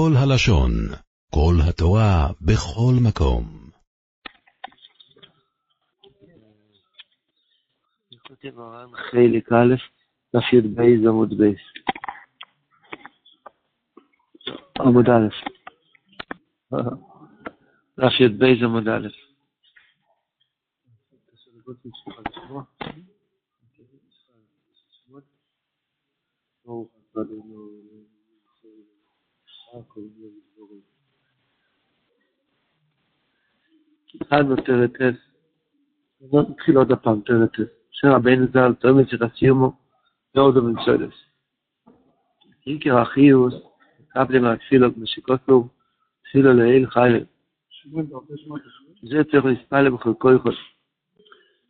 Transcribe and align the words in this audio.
כל 0.00 0.10
הלשון, 0.16 0.70
כל 1.30 1.54
התורה, 1.68 2.28
בכל 2.40 2.94
מקום. 3.08 3.66
חלק 9.10 9.52
א', 9.52 9.74
דף 10.36 10.52
י"ב 10.52 10.80
עמוד 11.08 11.34
ב'. 11.40 11.44
עמוד 14.80 15.06
א'. 15.08 15.28
דף 17.98 18.20
י"ב 18.20 18.42
עמוד 18.64 18.88
א'. 18.88 19.08
התחלנו 34.15 34.55
טרטס, 34.55 35.19
לא 36.31 36.41
נתחיל 36.49 36.77
עוד 36.77 36.91
הפעם 36.91 37.21
טרטס, 37.21 37.71
שם 37.91 38.07
הבן 38.07 38.47
זל, 38.53 38.73
תאום 38.73 38.99
את 38.99 39.09
שיחס 39.09 39.41
יומו, 39.41 39.71
לא 40.35 40.41
עוד 40.41 40.57
המנצלס. 40.57 41.13
אחיוס, 43.03 43.53
קפלים 44.07 44.45
על 44.45 44.57
תפילו, 44.57 44.93
כמו 44.93 45.07
שקוטלו, 45.07 45.67
תפילו 46.23 46.53
לאיל 46.53 46.89
חייל. 46.89 47.25
זה 49.03 49.23
צריך 49.31 49.45
לספל 49.45 49.89
בכל 49.89 50.13
כל 50.17 50.35
יכול. 50.39 50.55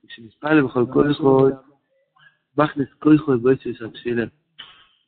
כשנספל 0.07 0.61
בכל 0.61 0.85
כל 0.93 1.07
יכול, 1.11 1.51
בכנס 2.57 2.87
כל 2.99 3.15
יכול 3.15 3.37
בויצי 3.37 3.73
של 3.73 3.85
התפילה. 3.85 4.25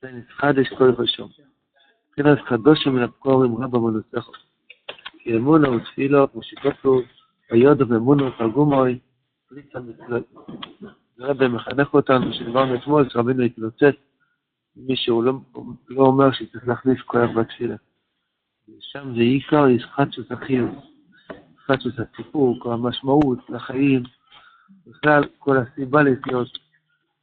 זה 0.02 0.12
נפחד 0.12 0.54
יש 0.58 0.70
כל 0.78 0.90
יכול 0.94 1.08
שום. 1.08 1.30
מבחינת 2.18 2.40
חדושו 2.48 2.92
מן 2.92 3.04
הבקורים 3.04 3.56
רבא 3.56 3.80
מנוסחו. 3.80 4.32
כי 5.20 5.36
אמונה 5.36 5.70
ותפילו 5.70 6.28
משיקוסו, 6.36 7.02
ויודו 7.52 7.88
ואמונו 7.88 8.32
תרגומוי, 8.32 9.00
פריצה 9.50 9.80
מצוות. 9.80 10.24
הרב 11.20 11.48
מחנך 11.48 11.94
אותנו, 11.94 12.34
שדיברנו 12.34 12.76
אתמול, 12.76 13.10
שרבינו 13.10 13.44
התלוצץ, 13.44 13.96
מי 14.76 14.96
שהוא 14.96 15.24
לא, 15.24 15.34
לא 15.90 16.02
אומר 16.04 16.32
שצריך 16.32 16.68
להכניס 16.68 17.02
כוח 17.06 17.30
בתפילה. 17.36 17.76
שם 18.80 19.14
זה 19.16 19.22
עיקר 19.22 19.68
ישחטשוס 19.68 20.32
החיוב, 20.32 20.76
ישחטשוס 21.58 21.94
הסיפוק, 22.00 22.66
המשמעות, 22.66 23.40
לחיים, 23.50 24.04
בכלל 24.88 25.24
כל 25.40 25.58
הסיבה 25.58 26.04
לחיות. 26.04 26.60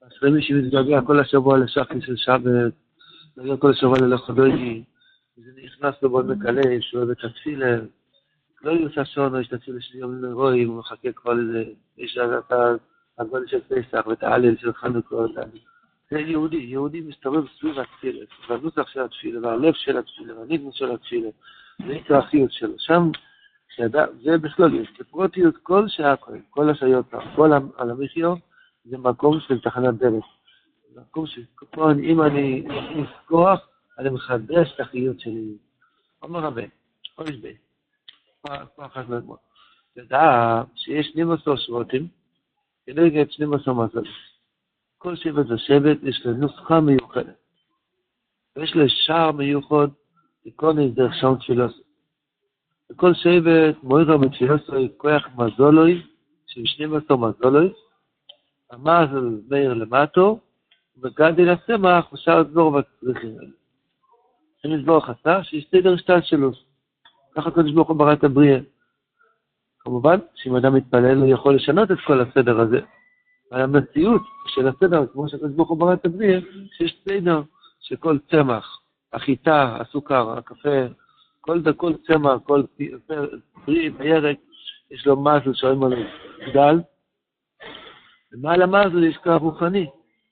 אשרי 0.08 0.30
מי 0.30 0.42
שמתגעגע 0.42 1.00
כל 1.06 1.20
השבוע 1.20 1.58
לשחי 1.58 2.00
של 2.00 2.16
שבת, 2.16 2.72
כל 3.58 3.70
השבוע 3.70 3.98
ללכודויגי, 4.00 4.83
וזה 5.38 5.50
נכנס 5.64 5.94
לו 6.02 6.10
מאוד 6.10 6.27
מקלה, 6.27 6.62
שהוא 6.80 6.98
אוהב 6.98 7.10
את 7.10 7.24
התפילה, 7.24 7.77
לא 8.62 8.70
יוצא 8.70 9.05
שונו, 9.05 9.41
יש 9.41 9.48
את 9.48 9.52
התפילה 9.52 9.80
של 9.80 9.98
יום 9.98 10.24
לרוי, 10.24 10.64
הוא 10.64 10.78
מחכה 10.78 11.12
כבר 11.12 11.32
לזה, 11.32 11.64
יש 11.98 12.19
את 12.19 12.52
הגול 13.19 13.47
של 13.47 13.60
פסח 13.60 14.06
ואת 14.06 14.22
ההלל 14.22 14.56
של 14.56 14.72
חנוכות. 14.72 15.30
זה 16.10 16.19
יהודי, 16.19 16.56
יהודי 16.56 17.00
מסתובב 17.00 17.44
סביב 17.58 17.78
התפילה, 17.78 18.24
בנוסח 18.48 18.88
של 18.88 19.00
התפילה, 19.00 19.41
והלב 19.48 19.75
של 19.75 19.97
התפילה, 19.97 20.38
והניגמוס 20.38 20.75
של 20.75 20.91
התפילה, 20.91 21.28
זה 21.78 21.94
נקרא 21.94 22.19
החיות 22.19 22.52
שלו. 22.52 22.75
שם, 22.78 23.10
זה 24.22 24.38
בכלל 24.38 24.75
יש, 24.75 24.88
כפרוטיות 24.88 25.56
כל 25.56 25.88
שעה 25.88 26.14
כל 26.50 26.70
השעיות, 26.70 27.06
כל 27.36 27.52
על 27.77 27.91
המחיו, 27.91 28.34
זה 28.84 28.98
מקום 28.98 29.41
של 29.41 29.60
תחנת 29.60 29.94
דרך. 29.94 30.25
מקום 30.96 31.27
של 31.27 31.42
פה, 31.70 31.92
אם 31.92 32.22
אני 32.22 32.60
מכניס 32.60 33.08
כוח, 33.27 33.69
אני 33.98 34.10
מחדש 34.10 34.72
את 34.74 34.80
החיות 34.80 35.20
שלי. 35.20 35.56
אומר 36.22 36.41
רבי, 36.41 36.66
חודש 37.16 37.36
בי, 37.36 37.56
פעם 38.41 38.66
אחת 38.78 39.08
מאוד. 39.08 39.38
תדע 39.94 40.62
שיש 40.74 41.14
נימוסו 41.14 41.56
שבוטים, 41.56 42.08
כנגד 42.86 43.30
12 43.30 43.75
מזלות. 43.75 44.06
כל 44.98 45.16
שבט 45.16 45.50
ושבט 45.50 45.98
יש 46.03 46.26
לו 46.26 46.32
נוסחה 46.32 46.81
מיוחדת. 46.81 47.37
ויש 48.56 48.75
לו 48.75 48.84
שער 48.88 49.32
מיוחד 49.32 49.88
לכל 50.47 50.72
דרך 50.94 51.14
שעון 51.14 51.38
תפילוסו. 51.38 51.82
וכל 52.91 53.14
שבט 53.14 53.76
מוירו 53.82 54.19
בתפילוסו 54.19 54.72
כוח 54.97 55.28
מזולוי, 55.37 56.03
של 56.47 56.64
12 56.64 57.16
מזולוי, 57.16 57.72
המזל 58.70 59.41
מאיר 59.48 59.75
למטו, 59.75 60.41
וגדי 61.02 61.44
לצמח 61.44 62.12
ושאר 62.12 62.42
בצריכים 62.42 63.30
האלה. 63.38 63.50
השם 64.58 64.72
יזבור 64.72 65.06
חסר 65.06 65.42
שיש 65.42 65.66
סדר 65.70 65.96
שטל 65.96 66.20
שלו. 66.22 66.50
ככה 67.34 67.50
קדוש 67.50 67.72
ברוך 67.72 67.88
הוא 67.88 67.96
ברא 67.96 68.12
את 68.12 68.24
הבריאה. 68.24 68.58
כמובן 69.78 70.18
שאם 70.34 70.56
אדם 70.56 70.74
מתפלל 70.74 71.16
הוא 71.16 71.32
יכול 71.32 71.54
לשנות 71.54 71.90
את 71.90 71.96
כל 72.06 72.20
הסדר 72.20 72.60
הזה. 72.60 72.80
אבל 73.52 73.60
המציאות 73.60 74.22
של 74.46 74.68
הסדר, 74.68 75.06
כמו 75.12 75.28
שהקדוש 75.28 75.52
ברוך 75.52 75.68
הוא 75.68 75.78
ברא 75.78 75.94
את 75.94 76.04
הבריאה, 76.04 76.40
שיש 76.76 77.02
סדר 77.08 77.42
שכל 77.80 78.18
צמח, 78.30 78.80
החיטה, 79.12 79.76
הסוכר, 79.80 80.38
הקפה, 80.38 80.86
כל, 81.40 81.60
כל 81.76 81.92
צמח, 82.06 82.40
כל 82.44 82.62
פרי 83.64 83.90
בירק, 83.90 84.36
יש 84.90 85.06
לו 85.06 85.20
מזל 85.20 85.54
שאומרים 85.54 85.92
עליו 85.92 86.08
גדל, 86.50 86.80
ומעל 88.32 88.62
המזל 88.62 89.04
יש 89.04 89.16
כוח 89.16 89.42
רוחני, 89.42 89.86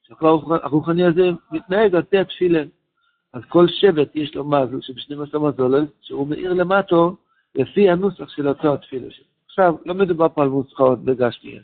שהכוח 0.08 0.44
הרוחני 0.62 1.04
הזה 1.04 1.30
מתנהג 1.52 1.94
על 1.94 2.02
פי 2.02 2.18
התפילה. 2.18 2.62
אז 3.32 3.42
כל 3.48 3.66
שבט 3.68 4.16
יש 4.16 4.34
לו 4.34 4.44
מזל 4.44 4.80
שב-12 4.80 5.38
מזולת, 5.38 5.88
שהוא 6.00 6.26
מאיר 6.26 6.52
למטו 6.52 7.16
לפי 7.54 7.90
הנוסח 7.90 8.28
של 8.28 8.48
אותו 8.48 8.74
התפילה 8.74 9.10
שלו. 9.10 9.24
עכשיו, 9.46 9.74
לא 9.86 9.94
מדובר 9.94 10.28
פה 10.28 10.42
על 10.42 10.48
מוסחאות 10.48 11.04
בגשמיה. 11.04 11.60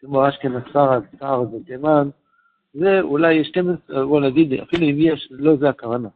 כמו 0.00 0.28
אשכנז 0.28 0.62
ספרד, 0.70 1.02
ספרד 1.16 1.54
ותימן, 1.54 2.08
זה 2.74 3.00
אולי 3.00 3.44
12, 3.44 4.06
בוא 4.06 4.20
נגיד, 4.20 4.52
אפילו 4.52 4.86
אם 4.86 4.96
יש, 4.98 5.28
לא 5.30 5.56
זה 5.56 5.68
הכוונה. 5.68 6.08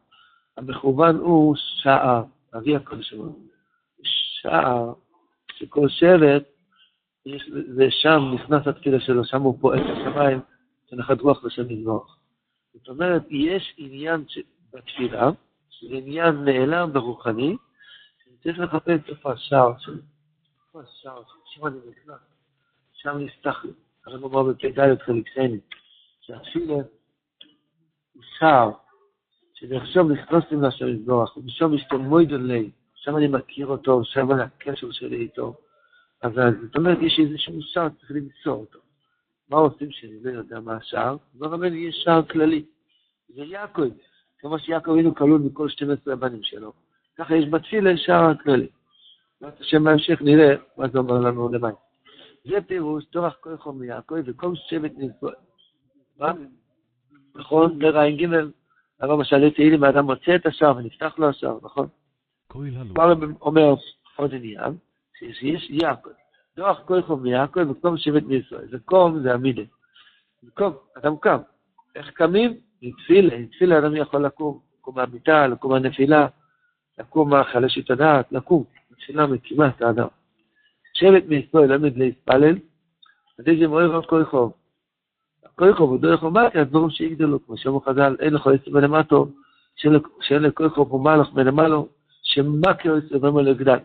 המכוון 0.57 1.15
הוא 1.15 1.55
שעה, 1.55 2.23
אבי 2.57 2.75
הקודש. 2.75 3.13
שעה 4.03 4.85
שכל 5.53 5.89
שבט, 5.89 6.43
ושם 7.77 8.31
נכנס 8.33 8.67
התפילה 8.67 8.99
שלו, 8.99 9.25
שם 9.25 9.41
הוא 9.41 9.57
פועל 9.61 9.79
את 9.79 9.97
השמיים, 9.97 10.39
שנחת 10.89 11.21
רוח 11.21 11.43
לשם 11.43 11.71
יזבח. 11.71 12.17
זאת 12.73 12.89
אומרת, 12.89 13.23
יש 13.29 13.73
עניין 13.77 14.25
בתפילה, 14.73 15.29
שזה 15.69 15.95
עניין 15.95 16.35
נעלם 16.35 16.89
ורוחני, 16.93 17.55
שצריך 18.23 18.59
לחפש 18.59 19.09
איפה 19.09 19.31
השער 19.31 19.73
שלו. 19.79 20.01
השער, 20.75 21.23
שם 21.45 21.67
אני 21.67 21.77
נכנס, 21.89 22.19
שם 22.93 23.17
נפתח 23.17 23.65
לי. 23.65 23.71
הרב 24.05 24.25
אמר 24.25 24.43
בפ"ד 24.43 24.97
חלק 25.01 25.27
שני, 25.33 25.59
שהתפילה 26.21 26.73
הוא 26.73 28.23
שער, 28.37 28.71
שעכשיו 29.53 30.03
נכנסים 30.03 30.61
להשם 30.61 30.87
יזבורך, 30.87 31.37
ומשם 31.37 31.73
יש 31.73 31.85
לו 31.91 31.99
מוידון 31.99 32.47
לי, 32.47 32.71
שם 32.95 33.17
אני 33.17 33.27
מכיר 33.27 33.67
אותו, 33.67 34.05
שם 34.05 34.31
הקשר 34.31 34.91
שלי 34.91 35.15
איתו. 35.15 35.55
אז 36.21 36.31
זאת 36.33 36.75
אומרת, 36.75 36.97
יש 37.01 37.19
איזשהו 37.19 37.61
שער, 37.61 37.89
צריך 37.89 38.11
למצוא 38.11 38.53
אותו. 38.53 38.79
מה 39.49 39.57
עושים 39.57 39.91
שאני 39.91 40.23
לא 40.23 40.31
יודע 40.31 40.59
מה 40.59 40.75
השער? 40.75 41.17
אומר 41.35 41.47
רבנו, 41.47 41.75
יש 41.75 41.95
שער 42.03 42.23
כללי. 42.23 42.65
זה 43.29 43.43
יעקב, 43.43 43.81
כמו 44.39 44.59
שיעקב 44.59 44.91
היינו 44.91 45.15
כלול 45.15 45.41
מכל 45.41 45.69
12 45.69 46.13
הבנים 46.13 46.43
שלו. 46.43 46.73
ככה 47.17 47.35
יש 47.35 47.45
בתפילה 47.49 47.97
שער 47.97 48.35
כללי. 48.43 48.67
בעזרת 49.41 49.61
השם 49.61 49.83
בהמשך 49.83 50.21
נראה 50.21 50.55
מה 50.77 50.87
זה 50.87 50.97
אומר 50.97 51.19
לנו 51.19 51.49
למים. 51.49 51.75
זה 52.45 52.61
פירוש 52.67 53.05
תורך 53.05 53.37
כוחו 53.41 53.73
מיעקב 53.73 54.15
וכל 54.25 54.55
שבט 54.55 54.91
נזבול. 54.97 55.33
מה? 56.19 56.31
נכון? 57.35 57.79
ברע"ג, 57.79 58.27
הרב 58.99 59.19
משל 59.19 59.49
תהילים, 59.49 59.83
האדם 59.83 60.05
מוצא 60.05 60.35
את 60.35 60.45
השער 60.45 60.77
ונפתח 60.77 61.15
לו 61.17 61.29
השער, 61.29 61.59
נכון? 61.63 61.87
כבר 62.93 63.13
אומר 63.41 63.73
עוד 64.15 64.33
עניין, 64.33 64.77
שיש 65.13 65.69
יעקב. 65.69 66.09
תורך 66.57 66.77
כוחו 66.85 67.17
מיעקב 67.17 67.69
וכל 67.69 67.97
שבט 67.97 68.23
מישראל. 68.23 68.67
זה 68.71 68.77
קום, 68.85 69.21
זה 69.21 69.33
המידה. 69.33 69.61
זה 70.41 70.51
קום, 70.53 70.73
אדם 70.97 71.17
קם. 71.17 71.37
איך 71.95 72.09
קמים? 72.09 72.57
מתפילה, 72.81 73.39
מתפילה 73.39 73.77
אדם 73.77 73.95
יכול 73.95 74.25
לקום. 74.25 74.59
לקום 74.79 74.95
מהמיטה, 74.95 75.47
לקום 75.47 75.71
מהנפילה, 75.71 76.27
לקום 76.99 77.29
מהחלש 77.29 77.77
את 77.77 77.91
הדעת, 77.91 78.31
לקום. 78.31 78.63
תפילה 78.97 79.27
מקימה 79.27 79.67
את 79.67 79.81
האדם. 79.81 80.07
שבט 80.93 81.23
מישראל 81.27 81.73
עומד 81.73 81.97
להתפלל, 81.97 82.55
אז 83.39 83.47
איזה 83.47 83.67
מוער 83.67 84.01
כל 84.01 84.25
חוב. 84.25 84.53
כל 85.55 85.73
חוב 85.73 85.89
הוא 85.89 85.99
דרך 85.99 86.23
אומרת, 86.23 86.55
הדברים 86.55 86.89
שיגדלו, 86.89 87.45
כמו 87.45 87.57
שאומר 87.57 87.79
חז"ל, 87.79 88.15
אין 88.19 88.33
לך 88.33 88.49
יצא 88.55 88.71
מלמטו, 88.71 89.27
שאין 90.21 90.43
לכל 90.43 90.69
חוב 90.69 90.91
הוא 90.91 91.03
מלך 91.03 91.33
מלמעלו, 91.33 91.87
שמכר 92.23 92.97
יצא 92.97 93.15
ומלא 93.25 93.49
יגדל. 93.49 93.79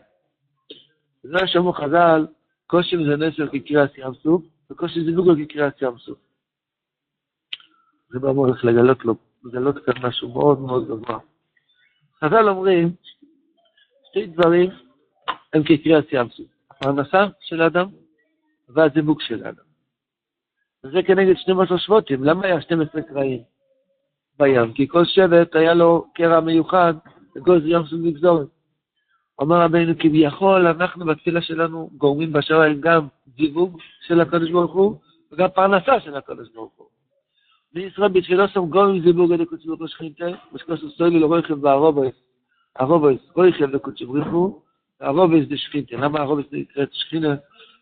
זה 1.23 1.33
מה 1.33 1.47
שאומר 1.47 1.73
חז"ל, 1.73 2.27
קושי 2.73 2.97
זה 2.97 3.17
נסר 3.17 3.49
כקריאת 3.49 3.99
ים 3.99 4.15
סוף, 4.15 4.43
וקושי 4.71 5.05
זה 5.05 5.11
נוגו 5.11 5.33
כקריאת 5.43 5.83
ים 5.83 5.99
סוף. 5.99 6.19
זה 8.11 8.19
בא 8.19 8.29
הולך 8.29 8.65
לגלות 8.65 9.05
לו, 9.05 9.15
לגלות 9.45 9.85
כאן 9.85 9.95
משהו 10.03 10.29
מאוד 10.29 10.61
מאוד 10.61 10.89
גבוה. 10.89 11.19
חז"ל 12.25 12.49
אומרים, 12.49 12.93
שתי 14.09 14.27
דברים 14.27 14.71
הם 15.53 15.63
כקריאת 15.63 16.13
ים 16.13 16.29
סוף, 16.29 16.47
הפרנסה 16.71 17.27
של 17.41 17.63
האדם 17.63 17.89
והזיווג 18.69 19.21
של 19.21 19.47
האדם. 19.47 19.65
וזה 20.85 21.03
כנגד 21.07 21.37
12 21.37 21.79
שבטים. 21.79 22.25
למה 22.25 22.47
היה 22.47 22.61
12 22.61 23.03
קרעים 23.03 23.43
בים? 24.39 24.73
כי 24.73 24.89
כל 24.89 25.05
שבט 25.05 25.57
היה 25.57 25.75
לו 25.75 26.07
קרע 26.15 26.41
מיוחד, 26.41 26.95
וגוז 27.37 27.63
ים 27.67 27.83
סוף 27.87 28.01
לגזורת. 28.03 28.49
אומר 29.39 29.61
רבינו, 29.61 29.93
כביכול 29.99 30.67
אנחנו 30.67 31.05
בתפילה 31.05 31.43
שלנו 31.43 31.91
גורמים 31.97 32.33
בשמיים 32.33 32.81
גם 32.81 33.07
זיווג 33.39 33.79
של 34.07 34.21
הקדוש 34.21 34.51
ברוך 34.51 34.73
הוא, 34.73 34.97
וגם 35.33 35.49
פרנסה 35.55 36.01
של 36.01 36.17
הקדוש 36.17 36.49
ברוך 36.55 36.73
הוא. 36.77 36.87
בישראל 37.75 38.09
בתפילה 38.09 38.49
שם 38.49 38.61
גורמים 38.61 39.03
זיווג 39.03 39.33
על 39.33 39.41
הקדוש 39.41 39.67
ברוך 39.67 39.81
הוא 39.81 39.89
שכינתה, 39.89 40.27
ושכוסו 40.53 40.91
סוילי 40.91 41.21
לרויכם 41.21 41.63
והרובויס, 41.63 42.15
הרובויס 42.77 43.21
רויכם 43.37 43.71
לקדוש 43.71 44.03
ברוך 44.03 44.29
הוא, 44.29 44.61
הרובויס 45.01 45.49
זה 45.49 45.57
שכינתה. 45.57 45.97
למה 45.97 46.21
הרובויס 46.21 46.47
נקראת 46.53 46.89
שכינה? 46.93 47.35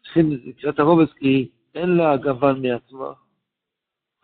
שכינה 0.03 0.29
זה 0.29 0.43
נקראת 0.45 0.79
הרובויס 0.79 1.13
כי 1.13 1.49
אין 1.75 1.97
לה 1.97 2.17
גוון 2.17 2.63
מעצמה. 2.63 3.13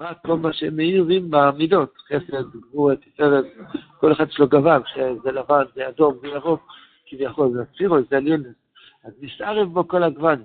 רק 0.00 0.18
כל 0.26 0.38
מה 0.38 0.52
שהם 0.52 0.76
מאירים 0.76 1.30
במידות, 1.30 1.94
חסד, 2.08 2.44
גבורת, 2.52 3.00
תפארת, 3.00 3.44
כל 4.00 4.12
אחד 4.12 4.28
יש 4.28 4.38
לו 4.38 4.48
גוון, 4.48 4.82
שזה 4.86 5.32
לבן, 5.32 5.62
זה 5.74 5.88
אדום, 5.88 6.14
זה 6.20 6.28
ירוק, 6.28 6.72
כביכול, 7.06 7.52
זה 7.52 7.62
הצירו, 7.62 7.96
זה 8.10 8.16
עליונס. 8.16 8.46
אז 9.04 9.12
מסתערב 9.20 9.72
בו 9.72 9.88
כל 9.88 10.02
הגוון. 10.02 10.42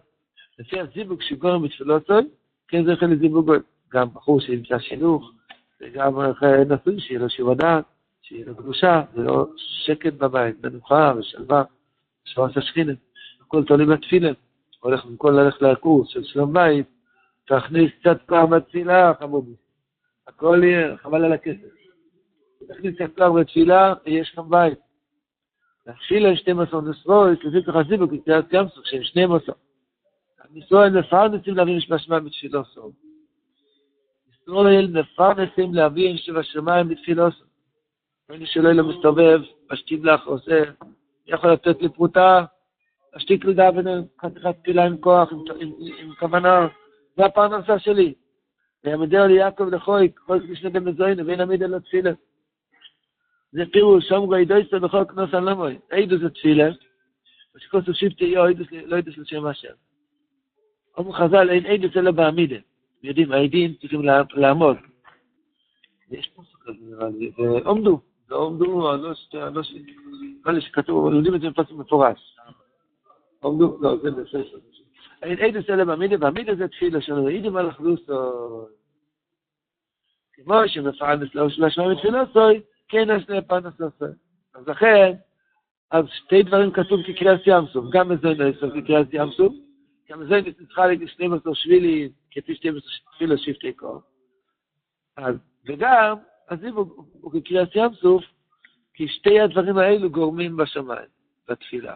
לפי 0.60 0.80
הזיווג 0.80 1.22
שגורם 1.22 1.64
בתפילותוי, 1.64 2.24
כן 2.68 2.86
זוכה 2.86 3.06
לזיווג 3.06 3.52
גם 3.94 4.08
בחור 4.14 4.42
שימצא 4.42 4.80
שינוך, 4.80 5.32
וגם 5.82 6.14
נשוי, 6.70 7.00
שיהיה 7.00 7.20
לו 7.20 7.30
שיעור 7.30 7.52
הדעת, 7.52 7.86
שיהיה 8.22 8.46
לו 8.46 8.56
קדושה, 8.56 9.02
ולא 9.14 9.48
שקט 9.58 10.14
בבית, 10.14 10.66
מנוחה 10.66 11.14
ושלווה, 11.18 11.64
שורש 12.26 12.58
השכינה. 12.58 12.94
הכל 13.42 13.64
תולים 13.64 13.90
לתפילה. 13.90 14.32
הולך 14.80 15.06
במקום 15.06 15.32
ללכת 15.32 15.62
לקורס 15.62 16.08
של 16.10 16.24
שלום 16.24 16.54
בית, 16.54 16.86
תכניס 17.46 17.92
קצת 18.00 18.18
כוח 18.30 18.50
בתפילה, 18.50 19.14
חמודי. 19.20 19.52
הכל 20.28 20.62
יהיה, 20.64 20.98
חבל 20.98 21.26
על 21.26 21.34
הכסף. 21.34 21.68
תכניס 22.68 22.96
קצת 22.96 23.18
כוח 23.18 23.32
בתפילה, 23.40 23.94
יהיה 24.06 24.26
שלום 24.26 24.50
בית. 24.50 24.91
תכשילה 25.92 26.36
12 26.36 26.82
נסרויס, 26.82 27.40
לפי 27.44 27.64
כך 27.64 27.76
הזיווג, 27.76 28.16
כקריאת 28.16 28.46
ים 28.54 28.68
סוף, 28.70 28.86
שהם 28.86 29.04
12. 29.04 29.56
ישראל 30.56 31.00
מפרנסים 31.00 31.56
להביא 31.56 31.80
בשמיים 31.90 32.26
בתפילו 32.26 32.66
סוף. 32.66 32.94
ישראל 34.34 34.88
מפרנסים 34.88 35.74
להביא 35.74 36.18
שבשמיים 36.18 36.88
בתפילו 36.88 37.32
סוף. 37.32 37.48
מי 38.30 38.46
שלא 38.46 38.72
לא 38.72 38.84
מסתובב, 38.84 39.42
משתים 39.72 40.06
לך, 40.06 40.28
עושה, 40.28 40.64
יכול 41.28 41.52
לתת 41.52 41.82
לי 41.82 41.90
פרוטה, 41.90 42.46
אשתיק 43.18 43.46
לי 43.46 43.54
דאבן, 43.54 44.02
חתיכת 44.22 44.56
תפילה 44.62 44.86
עם 44.86 44.98
כוח, 44.98 45.30
עם, 45.60 46.14
כוונה, 46.20 46.68
זה 47.18 47.26
הפרנסה 47.26 47.80
שלי. 47.80 48.14
ויעמדהו 48.84 49.28
ליעקב 49.28 49.64
לחוי, 49.64 50.12
כל 50.28 50.40
כשנה 50.54 50.70
במזוין, 50.70 51.20
ואין 51.26 51.42
עמיד 51.42 51.64
על 51.64 51.74
התפילה. 51.74 52.12
זה 53.52 53.64
פירוש, 53.72 54.08
שומרו 54.08 54.34
עידויסו 54.34 54.80
בכל 54.80 55.06
כנוס 55.06 55.34
על 55.34 55.54
נמוי. 55.54 55.80
עידו 55.92 56.18
זה 56.18 56.30
תפילה, 56.30 56.70
ושכוסו 57.56 57.94
שבטי 57.94 58.26
יו, 58.26 58.44
לא 58.86 58.96
עידוס 58.96 59.18
לשם 59.18 59.46
השם. 59.46 59.74
אומרים 60.98 61.16
חז"ל, 61.16 61.50
אין 61.50 61.66
עדות 61.66 61.98
אלא 61.98 62.12
בעמידה. 62.12 62.56
יודעים, 63.04 63.32
העדים 63.32 63.74
צריכים 63.74 64.02
לעמוד. 64.34 64.78
יש 66.12 66.32
פה 66.36 66.44
סוכר, 66.52 66.72
נראה 66.82 67.10
לי, 67.10 67.32
ועומדו, 67.38 68.00
ועומדו, 68.30 68.82
לא 68.82 69.14
נראה 69.34 70.54
לי 70.54 70.62
שכתוב, 70.62 71.14
לומדים 71.14 71.36
את 71.36 71.42
זה 71.42 71.50
בפסוק 71.50 71.80
מפורש. 71.80 72.38
עומדו, 73.40 73.78
לא, 73.82 73.98
זה 74.04 74.12
בסדר. 74.12 74.60
אין 75.22 75.40
עדות 75.40 75.70
אלא 75.70 75.84
בעמידה, 75.84 76.16
ועמידה 76.20 76.56
זה 76.56 76.68
תפילה 76.68 77.02
שלנו, 77.02 77.28
עידים 77.28 77.58
על 77.58 77.70
אחדוסו. 77.70 78.68
כמו 80.34 80.56
שמפרנס 80.68 81.36
לא 81.36 81.50
של 81.50 81.64
השמיים 81.64 81.98
כן 82.92 83.10
השני 83.10 83.42
פרנסוסוי. 83.42 84.10
אז 84.56 84.68
לכן, 84.68 85.14
אז 85.92 86.06
שתי 86.14 86.44
דברים 86.44 86.72
כתוב 86.72 87.00
כקריאת 87.08 87.42
ים 87.46 87.66
סוף, 87.74 87.86
גם 87.92 88.10
בזה 88.10 88.28
נעשה 88.28 88.70
כקריאת 88.70 89.08
ים 89.14 89.32
סוף, 89.32 89.54
גם 90.10 90.28
זה 90.28 90.40
צריכה 90.68 90.88
להגיד 90.88 91.08
12 91.08 91.56
שבילי, 91.56 92.10
כפי 92.32 92.56
12 92.56 92.82
שבילי 93.18 93.38
שבטי 93.38 93.74
קור. 93.74 94.02
אז, 95.18 95.36
וגם, 95.68 96.16
הזיווג 96.50 97.06
הוא 97.22 97.32
כקריאת 97.32 97.76
ים 97.76 97.94
סוף, 97.94 98.24
כי 98.94 99.08
שתי 99.08 99.40
הדברים 99.40 99.78
האלו 99.78 100.10
גורמים 100.10 100.58
בשמיים, 100.58 101.10
בתפילה. 101.50 101.96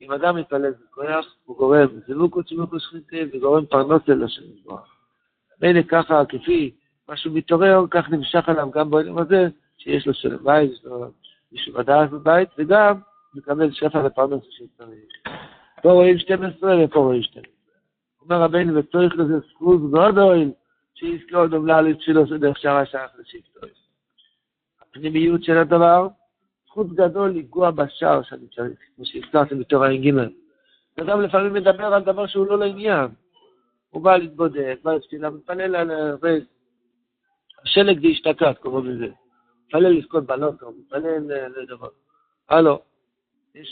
אם 0.00 0.12
אדם 0.12 0.36
מתפלל 0.36 0.72
בכוח, 0.72 1.36
הוא 1.44 1.56
גורם 1.56 1.86
זיווג 2.06 2.36
וצמוק 2.36 2.72
ושכינתי, 2.72 3.24
וגורם 3.32 3.66
פרנוס 3.66 4.02
אל 4.08 4.24
השם 4.24 4.42
יתברך. 4.56 4.96
מילא 5.62 5.82
ככה, 5.82 6.22
כפי 6.28 6.74
משהו 7.08 7.32
מתעורר, 7.32 7.84
כך 7.90 8.10
נמשך 8.10 8.48
עליו 8.48 8.70
גם 8.70 8.90
בעולם 8.90 9.18
הזה, 9.18 9.48
שיש 9.82 10.06
לו 10.06 10.14
שלם 10.14 10.44
בית, 10.44 10.72
יש 10.72 10.84
לו 10.84 11.10
מישהו 11.52 11.74
בדעת 11.74 12.10
בבית, 12.10 12.48
וגם 12.58 13.00
מקבל 13.34 13.72
שפע 13.72 14.02
לפרנוס 14.02 14.44
שצריך. 14.50 15.04
פה 15.82 15.92
רואים 15.92 16.18
12 16.18 16.84
ופה 16.84 16.98
רואים 16.98 17.22
12. 17.22 17.52
אומר 18.22 18.42
רבינו, 18.42 18.74
וצריך 18.74 19.14
לזה 19.16 19.38
זכות 19.38 19.90
גדול, 19.90 20.50
שיזכה 20.94 21.36
עוד 21.36 21.54
עמלה 21.54 21.80
לתפילו 21.80 22.24
דרך 22.24 22.58
שער 22.58 22.76
השייך 22.76 23.10
לשבטו. 23.18 23.66
הפנימיות 24.82 25.44
של 25.44 25.58
הדבר, 25.58 26.08
זכות 26.66 26.92
גדול 26.92 27.30
לגוע 27.30 27.70
בשער 27.70 28.22
שאני 28.22 28.46
צריך, 28.54 28.78
כמו 28.96 29.06
שהזכרתם 29.06 29.58
בתור 29.58 29.84
ע"ג. 29.84 30.10
אדם 31.00 31.20
לפעמים 31.20 31.52
מדבר 31.52 31.94
על 31.94 32.02
דבר 32.02 32.26
שהוא 32.26 32.46
לא 32.46 32.58
לעניין. 32.58 33.08
הוא 33.90 34.02
בא 34.02 34.16
להתבודד, 34.16 34.74
בא 34.82 34.94
לתפילה, 34.94 35.30
מתפלל 35.30 35.76
על 35.76 35.90
הרז. 35.90 36.42
השלג 37.64 37.98
דהשתקעת, 37.98 38.58
קוראים 38.58 38.86
לזה. 38.86 39.21
מתפלל 39.72 39.98
לזכות 39.98 40.26
בלוטו, 40.26 40.72
מתפלל 40.78 41.32
לדבר. 41.56 41.88
הלו, 42.48 42.80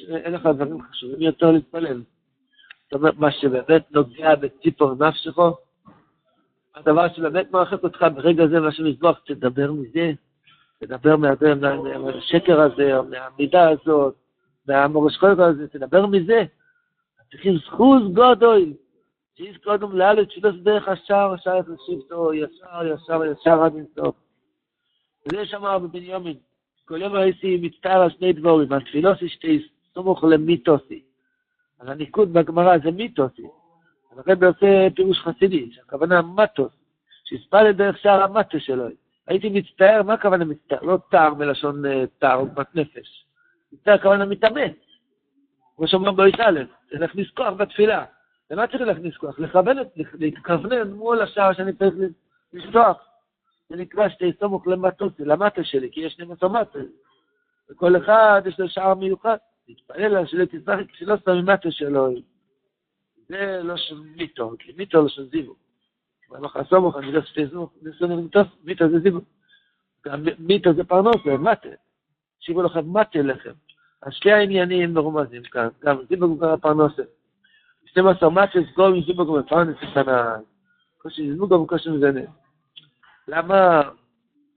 אין 0.09 0.33
לך 0.33 0.47
דברים 0.47 0.83
חשובים 0.83 1.21
יותר 1.21 1.51
להתפלל. 1.51 2.03
זאת 2.85 2.93
אומרת, 2.93 3.15
מה 3.19 3.33
שבאמת 3.33 3.93
נוגע 3.93 4.35
בציפור 4.35 4.95
נפשך, 4.95 5.39
הדבר 6.75 7.09
שבאמת 7.09 7.53
מרחק 7.53 7.83
אותך 7.83 8.07
ברגע 8.15 8.47
זה, 8.47 8.61
מה 8.61 8.73
שמזבוח, 8.73 9.21
תדבר 9.27 9.73
מזה, 9.73 10.13
תדבר 10.79 11.17
מהשקר 11.17 12.61
הזה, 12.61 12.97
או 12.97 13.05
מהמידה 13.05 13.69
הזאת, 13.69 14.15
מהמורש 14.69 15.17
קודם 15.17 15.41
הזה, 15.41 15.69
תדבר 15.69 16.07
מזה. 16.07 16.45
צריכים 17.31 17.57
זכוז 17.59 18.03
גודוי, 18.13 18.75
שיש 19.37 19.57
קודם 19.57 19.93
לאלת 19.93 20.31
שלוש 20.31 20.57
דרך 20.57 20.89
השער, 20.89 21.33
השער 21.33 21.59
לשבטו, 21.59 22.35
ישר, 22.35 22.87
ישר, 22.87 23.25
ישר 23.25 23.63
עד 23.63 23.75
אינסוף. 23.75 24.30
וזה 25.33 25.47
שאמר 25.47 25.79
בבנימין, 25.79 26.37
כל 26.85 27.03
יום 27.03 27.17
הייתי 27.17 27.59
מצטער 27.63 28.03
על 28.03 28.11
שני 28.11 28.33
דבורים, 28.33 28.73
התפילוסי 28.73 29.29
שתי 29.29 29.69
סמוך 29.95 30.25
למיתוסי. 30.25 31.03
אז 31.81 31.89
הניקוד 31.89 32.33
בגמרא 32.33 32.79
זה 32.79 32.91
מיתוסי. 32.91 33.47
אז 34.13 34.19
הרב 34.27 34.45
עושה 34.45 34.89
פירוש 34.97 35.19
חסידי, 35.19 35.73
שהכוונה 35.73 36.23
מטוס, 36.23 36.73
שהספל 37.25 37.73
דרך 37.73 37.99
שער 37.99 38.23
המטוס 38.23 38.63
שלו. 38.63 38.85
הייתי 39.27 39.49
מצטער, 39.49 40.03
מה 40.03 40.15
הכוונה 40.15 40.45
מצטער? 40.45 40.83
לא 40.83 40.99
תער 41.11 41.35
מלשון 41.35 41.83
תער, 42.19 42.39
עוגמת 42.39 42.75
נפש. 42.75 43.25
מצטער 43.73 43.95
הכוונה 43.95 44.25
מתאמץ. 44.25 44.77
כמו 45.77 45.89
שאומרים 45.89 46.17
באיש 46.17 46.35
א', 46.41 46.61
להכניס 46.91 47.31
כוח 47.31 47.53
בתפילה. 47.53 48.05
למה 48.51 48.67
צריך 48.67 48.83
להכניס 48.83 49.17
כוח? 49.17 49.39
לכוון, 49.39 49.77
להתכוונן 50.15 50.91
מול 50.93 51.23
השער 51.23 51.53
שאני 51.53 51.73
צריך 51.73 51.95
לפתוח. 52.53 53.10
זה 53.71 53.77
נקרא 53.77 54.09
שתי 54.09 54.33
סמוך 54.41 54.67
למטוס, 54.67 55.13
למטוס 55.19 55.67
שלי, 55.67 55.89
כי 55.93 56.01
יש 56.01 56.13
שני 56.13 56.25
מטוס. 56.25 56.87
וכל 57.71 57.97
אחד 57.97 58.43
יש 58.47 58.61
לו 58.61 58.69
שער 58.69 58.95
מיוחד. 58.95 59.37
להתפלל 59.69 60.17
על 60.17 60.27
שלא 60.27 60.45
תצטרך, 60.45 60.87
שלא 60.93 61.17
סתם 61.17 61.33
ממטה 61.33 61.71
שלו. 61.71 62.09
זה 63.29 63.61
לא 63.63 63.77
של 63.77 64.01
מיתו, 64.17 64.53
כי 64.59 64.73
מיתו 64.77 65.03
לא 65.03 65.09
של 65.09 65.29
זיוו. 65.29 65.55
אבל 66.31 66.45
לך 66.45 66.59
סמוך, 66.71 66.97
אני 66.97 67.13
לא 67.13 67.23
שתי 67.23 67.47
זמוך, 67.47 67.71
ניסיון 67.83 68.11
למיתוס, 68.11 68.47
מיתו 68.65 68.89
זה 68.89 68.99
זיוו. 68.99 69.21
גם 70.07 70.25
מיתו 70.39 70.75
זה 70.75 70.85
פרנוס, 70.85 71.17
זה 71.25 71.37
מטה. 71.37 71.69
שיבו 72.41 72.63
לכם 72.63 72.93
מטה 72.93 73.23
לכם. 73.23 73.53
אז 74.03 74.13
שתי 74.13 74.33
העניינים 74.33 74.95
מרומזים 74.95 75.43
כאן, 75.43 75.69
גם 75.85 75.97
זיוו 76.09 76.37
וגם 76.37 76.49
הפרנוסה. 76.49 77.03
12 77.85 78.31
מטה 78.31 78.59
סגור 78.73 78.87
עם 78.87 79.03
זיוו 79.03 79.27
גם 79.27 79.39
הפרנס 79.39 79.77
קטנה. 79.91 80.37
קושי 80.99 81.33
זיוו 81.33 81.49
גם 81.49 81.67
קושי 81.67 81.91
מזנה. 81.91 82.21
למה, 83.31 83.83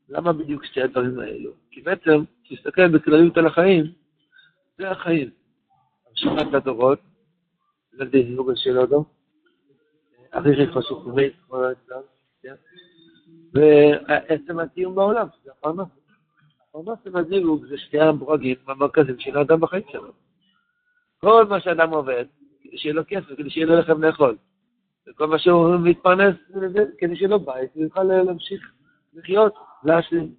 למה 0.10 0.34
בדיוק 0.34 0.66
שתי 0.66 0.82
הדברים 0.82 1.20
האלו? 1.20 1.52
כי 1.72 1.82
בעצם, 1.82 2.24
תסתכל 2.50 2.88
בכלליות 2.88 3.38
על 3.38 3.48
החיים, 3.48 3.86
זה 4.78 4.92
החיים. 4.92 5.30
המשכת 6.10 6.52
לדורות, 6.54 7.00
ילדי 7.94 8.24
זיווג 8.24 8.52
של 8.56 8.78
אודו, 8.78 9.06
הכי 10.34 10.68
חשוב 10.68 11.16
באמת, 11.16 11.32
ועצם 13.54 14.60
הקיום 14.60 14.96
בעולם, 14.96 15.28
זה 15.44 15.52
הפרנס. 15.52 15.88
פרנסה 16.72 17.20
הזיווג 17.20 17.66
זה 17.66 17.78
שתי 17.78 18.00
הברגים 18.00 18.56
המרכזיים 18.68 19.20
של 19.20 19.38
האדם 19.38 19.60
בחיים 19.60 19.84
שלו. 19.92 20.12
כל 21.18 21.46
מה 21.46 21.60
שאדם 21.60 21.90
עובד, 21.90 22.26
כדי 22.64 22.78
שיהיה 22.78 22.94
לו 22.96 23.04
כסף, 23.08 23.38
כדי 23.38 23.50
שיהיה 23.50 23.68
לו 23.68 23.80
לחם 23.80 24.04
לאכול. 24.04 24.38
וכל 25.08 25.28
מה 25.28 25.40
שהוא 25.40 25.76
מתפרנס 25.84 26.36
מזה, 26.50 26.86
כדי 26.98 27.16
שיהיה 27.16 27.30
לו 27.30 27.40
בית, 27.40 27.76
יוכל 27.76 28.04
להמשיך 28.04 28.72
לחיות, 29.14 29.54
להשלים, 29.84 30.34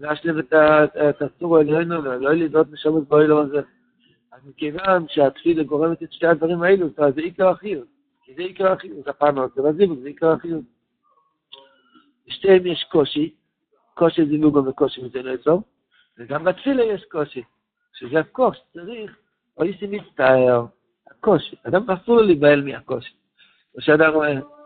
להשלים 0.00 0.38
את 0.38 1.22
הצור 1.22 1.56
העליון, 1.56 1.88
לא 1.88 2.32
לדעות 2.32 2.72
נשמות 2.72 3.08
באוילום 3.08 3.40
הזה. 3.40 3.60
אז 4.32 4.40
מכיוון 4.46 5.06
שהתפילה 5.08 5.62
גורמת 5.62 6.02
את 6.02 6.12
שתי 6.12 6.26
הדברים 6.26 6.62
האלו, 6.62 6.88
זה 6.88 7.20
עיקר 7.20 7.48
החיות. 7.48 7.86
כי 8.24 8.34
זה 8.34 8.42
עיקר 8.42 8.72
החיות, 8.72 9.08
הפרנס 9.08 9.50
והזיווג 9.56 9.98
זה 10.02 10.08
עיקר 10.08 10.32
החיות. 10.32 10.64
בשתיהם 12.26 12.66
יש 12.66 12.86
קושי, 12.90 13.34
קושי 13.94 14.26
זיווג 14.26 14.56
וקושי 14.56 15.02
מזה 15.02 15.34
אצלו, 15.34 15.62
וגם 16.18 16.44
בתפילה 16.44 16.84
יש 16.84 17.04
קושי, 17.04 17.42
שזה 17.92 18.20
הכוש, 18.20 18.58
צריך, 18.72 19.16
או 19.56 19.62
איסי 19.62 19.86
מצטער, 19.86 20.66
הקושי, 21.10 21.56
אדם 21.62 21.90
אסור 21.90 22.16
לו 22.16 22.22
להיבהל 22.22 22.62
מהקושי. 22.62 23.12
שאדם, 23.80 24.12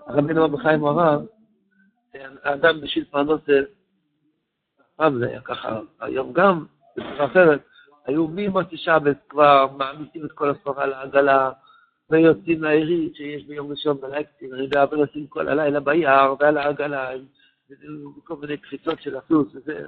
רבינו 0.09 0.45
רבי 0.45 0.57
חיים 0.59 0.85
הרב, 0.85 1.27
האדם 2.43 2.81
בשביל 2.81 3.05
פרנסה, 3.05 3.61
פעם 4.97 5.19
זה 5.19 5.29
היה 5.29 5.41
ככה, 5.41 5.81
היום 6.01 6.33
גם, 6.33 6.65
בצורה 6.97 7.25
אחרת, 7.25 7.61
היו 8.07 8.29
ממוצא 8.29 8.77
שבת 8.77 9.17
כבר 9.29 9.67
מעמיסים 9.77 10.25
את 10.25 10.33
כל 10.33 10.51
הסחורה 10.51 10.87
לעגלה, 10.87 11.51
ויוצאים 12.11 12.63
לעירית 12.63 13.15
שיש 13.17 13.45
ביום 13.45 13.71
ראשון 13.71 13.99
אני 14.53 14.63
יודע, 14.63 14.85
ונוסעים 14.93 15.27
כל 15.27 15.49
הלילה 15.49 15.81
ביער 15.81 16.35
ועל 16.41 16.59
העגלה, 16.59 17.11
וכל 18.19 18.37
מיני 18.37 18.57
קפיצות 18.57 19.03
של 19.03 19.17
הסוס, 19.17 19.49
וזה, 19.55 19.87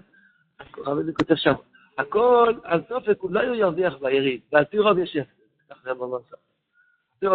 רבינו 0.78 1.14
כותב 1.14 1.34
שם, 1.34 1.54
הכל, 1.98 2.54
על 2.64 2.80
סופק, 2.88 3.22
אולי 3.22 3.46
הוא 3.46 3.56
ירוויח 3.56 3.96
בעירית, 4.00 4.42
ועל 4.52 4.64
פי 4.64 4.78
רוב 4.78 4.98
יש 4.98 5.16
הפסד, 5.16 5.30
כך 5.70 5.76
זה 5.84 5.94
במוסר. 5.94 6.36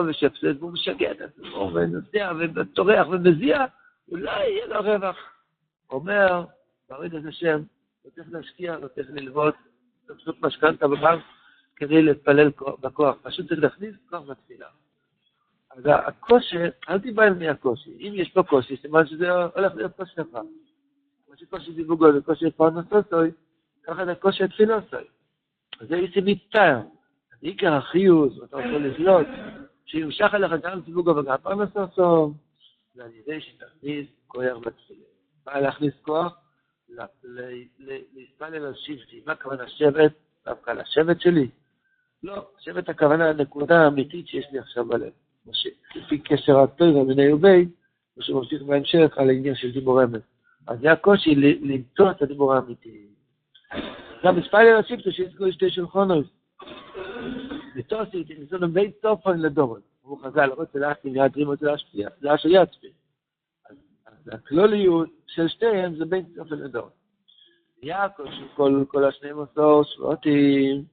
יש 0.10 0.24
הפסד, 0.24 0.60
והוא 0.60 0.74
משגע 0.74 1.12
את 1.12 1.22
עצמו, 1.22 1.72
ונוסע, 1.74 2.32
וטורח 2.56 3.08
ומזיע, 3.08 3.66
אולי 4.12 4.50
יהיה 4.50 4.66
לו 4.66 4.80
רווח. 4.80 5.18
אומר, 5.90 6.46
ברגע 6.90 7.20
זה 7.20 7.32
שם, 7.32 7.62
לא 8.06 8.10
צריך 8.16 8.28
להשקיע, 8.32 8.78
לא 8.78 8.88
צריך 8.88 9.08
ללוות, 9.14 9.56
לא 10.10 10.16
פשוט 10.16 10.36
משכנתה 10.42 10.88
בבנק 10.88 11.24
כדי 11.76 12.02
להתפלל 12.02 12.52
בכוח, 12.82 13.16
פשוט 13.22 13.48
צריך 13.48 13.60
להכניס 13.60 13.96
כוח 14.10 14.22
בתפילה. 14.30 14.68
אז 15.72 15.84
הקושי, 15.86 16.58
אל 16.90 17.00
תיבהל 17.00 17.34
מהקושי. 17.34 17.92
אם 18.00 18.12
יש 18.16 18.32
פה 18.32 18.44
קושי, 18.44 18.78
סימן 18.78 19.08
שזה 19.08 19.32
הולך 19.32 19.76
להיות 19.76 19.96
קושי 19.96 20.12
שלך. 20.16 20.38
כמו 21.26 21.38
שקושי 21.38 21.74
דיבוגו 21.74 22.06
וקושי 22.18 22.52
פרנסוסוי, 22.52 23.32
ככה 23.84 24.06
זה 24.06 24.16
קושי 24.16 24.44
התפילוסוי. 24.44 25.04
אז 25.80 25.88
זה 25.88 25.96
איסי 25.96 26.20
מצטער. 26.24 26.82
עיקר 27.42 27.74
החיוס, 27.74 28.38
ואתה 28.38 28.56
רוצה 28.56 28.78
לזלות, 28.78 29.28
שימשך 29.88 30.34
אליך 30.34 30.52
גם 30.64 30.82
סיבוגו 30.86 31.16
וגם 31.16 31.38
פרנסוסו, 31.44 32.34
ועל 32.96 33.12
ידי 33.14 33.42
שתכניס 33.42 34.08
כוח 34.28 34.58
בתפילה. 34.58 35.06
מה 35.46 35.60
להכניס 35.60 35.94
כוח? 36.02 36.34
להתפלל 38.14 38.66
על 38.66 38.74
שבטי. 38.76 39.22
מה 39.26 39.34
הכוונה 39.34 39.68
שבט? 39.68 40.12
דווקא 40.46 40.72
לשבט 40.72 41.22
שלי? 41.22 41.50
לא, 42.24 42.48
שבט 42.60 42.90
הכוונה 42.90 43.32
לנקודה 43.32 43.80
האמיתית 43.84 44.28
שיש 44.28 44.46
לי 44.52 44.60
עכשיו 44.60 44.86
בלב. 44.86 45.12
לפי 45.96 46.20
קשר 46.20 46.60
הטבע 46.60 47.04
מיני 47.04 47.34
ובי, 47.34 47.66
מה 48.18 48.24
שממשיך 48.24 48.62
בהמשך 48.62 49.18
על 49.18 49.30
העניין 49.30 49.56
של 49.56 49.72
דיבור 49.72 50.04
אמת. 50.04 50.22
אז 50.68 50.80
זה 50.80 50.92
הקושי 50.92 51.36
למצוא 51.62 52.12
את 52.12 52.22
הדיבור 52.22 52.54
האמיתי. 52.54 53.08
גם 54.24 54.36
מספייל 54.36 54.68
אל 54.68 54.76
השיפטו 54.76 55.12
שיזכו 55.12 55.52
שתי 55.52 55.70
שולחונות. 55.70 56.26
ותוסי 57.78 58.24
תנסונו 58.24 58.70
בית 58.72 58.96
סופן 59.02 59.40
לדורון. 59.40 59.82
הוא 60.02 60.22
חז"ל, 60.24 60.50
רוצה 60.50 60.80
להחתים 60.80 61.16
יעדרים 61.16 61.48
רוצה 61.48 61.66
להשפיע, 61.66 62.10
זה 62.20 62.36
אשר 62.36 62.50
יצפי. 62.50 62.88
אז 64.06 64.30
הכלוליות 64.32 65.10
של 65.28 65.48
שתיהם 65.48 65.96
זה 65.96 66.06
בית 66.06 66.26
סופן 66.36 66.56
לדורון. 66.56 66.90
יעקב 67.84 68.24
של 68.32 68.86
כל 68.88 69.04
השניים 69.04 69.40
עשור 69.40 69.84
שבועתים, 69.84 70.84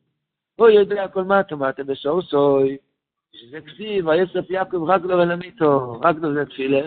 הוא 0.56 0.68
יודע 0.68 1.08
כל 1.08 1.24
מה 1.24 1.42
תמתם 1.42 1.86
בשור 1.86 2.22
סוי, 2.22 2.76
שזה 3.32 3.60
כסיב, 3.60 4.08
היסף 4.08 4.50
יעקב 4.50 4.90
רגלו 4.90 5.18
ולמיתו, 5.18 6.00
רגלו 6.04 6.34
זה 6.34 6.46
תפילה, 6.46 6.86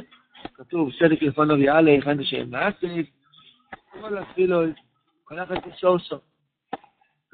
כתוב 0.53 0.89
צדק 0.99 1.21
לפונו 1.21 1.53
ויעלה, 1.53 1.91
היכן 1.91 2.23
שם 2.23 2.49
מאסיף, 2.49 3.07
כל 4.01 4.17
התפילות, 4.17 4.69
כל 5.23 5.39
אחד 5.39 5.55
בשור 5.67 5.99
סוי. 5.99 6.17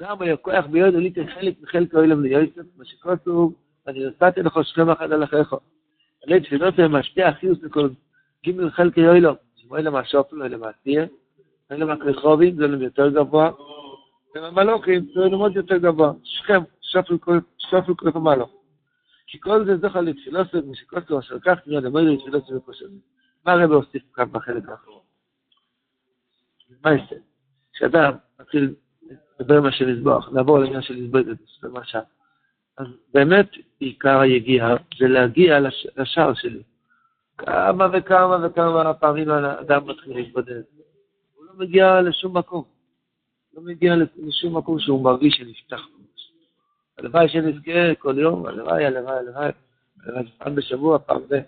גם 0.04 0.22
הכוח 0.22 0.66
ביודו 0.66 0.98
ליטר 0.98 1.26
חלק 1.34 1.54
מחלק 1.62 1.94
אוהלם 1.94 2.22
ליוסף, 2.22 2.62
מה 2.76 2.84
שכתוב, 2.84 3.54
אני 3.86 4.06
נתתי 4.06 4.42
לך 4.42 4.58
שכם 4.62 4.90
אחד 4.90 5.12
על 5.12 5.24
אחיך. 5.24 5.54
עלי 6.26 6.40
תפילות 6.40 6.78
הם 6.78 6.92
משפיע 6.92 7.30
אחיוס 7.30 7.58
לכל 7.62 7.88
גימל 8.42 8.70
חלק 8.70 8.98
אוהלם, 8.98 9.34
שמואל 9.56 9.86
למאשופל 9.86 10.42
ולמעשייה, 10.42 11.04
אלה 11.70 11.84
מהכרחובים, 11.84 12.56
זה 12.56 12.66
להם 12.66 12.82
יותר 12.82 13.08
גבוה, 13.08 13.50
ומהמלוכים 14.34 15.06
זה 15.14 15.20
להם 15.20 15.40
עוד 15.40 15.56
יותר 15.56 15.76
גבוה, 15.76 16.12
שכם, 16.22 16.60
שופל 16.80 17.94
כל 17.96 18.08
המלוך. 18.14 18.50
כי 19.26 19.40
כל 19.40 19.64
זה 19.64 19.76
זוכר 19.76 20.00
לתפילוסת, 20.00 20.64
משכוסו 20.66 21.18
אשר 21.18 21.38
כך 21.38 21.58
נראה 21.66 21.80
למועד 21.80 22.04
לתפילוסת 22.04 22.52
ופושט. 22.56 22.86
מה 23.46 23.52
הרב 23.52 23.72
הוסיף 23.72 24.02
כאן 24.14 24.32
בחלק 24.32 24.68
האחרון? 24.68 25.02
מה 26.84 26.92
יעשה? 26.92 27.16
כשאדם 27.72 28.12
מתחיל 28.40 28.74
לדבר 29.40 29.60
מה 29.60 29.72
של 29.72 29.88
לזבוח, 29.88 30.28
לעבור 30.32 30.58
לעניין 30.58 30.82
של 30.82 30.94
לזבוח, 30.94 31.22
למשל. 31.62 31.98
אז 32.78 32.86
באמת 33.14 33.50
עיקר 33.78 34.20
היגיעה 34.20 34.74
זה 34.98 35.08
להגיע 35.08 35.60
לש, 35.60 35.86
לשער 35.96 36.34
שלי. 36.34 36.62
כמה 37.38 37.88
וכמה 37.92 38.46
וכמה 38.46 38.94
פעמים 38.94 39.30
האדם 39.30 39.86
מתחיל 39.86 40.16
להתבודד. 40.16 40.62
הוא 41.34 41.46
לא 41.46 41.52
מגיע 41.58 42.00
לשום 42.00 42.36
מקום. 42.36 42.64
לא 43.54 43.62
מגיע 43.62 43.94
לשום 44.16 44.56
מקום 44.56 44.78
שהוא 44.78 45.04
מרגיש 45.04 45.34
שנפתח. 45.34 45.80
הלוואי 46.98 47.28
שנזכה 47.28 47.94
כל 47.98 48.18
יום, 48.18 48.46
הלוואי, 48.46 48.86
הלוואי, 48.86 49.18
הלוואי, 49.18 49.48
הלוואי, 50.06 50.24
פעם 50.38 50.54
בשבוע, 50.54 50.98
פעם 50.98 51.20
ב... 51.28 51.40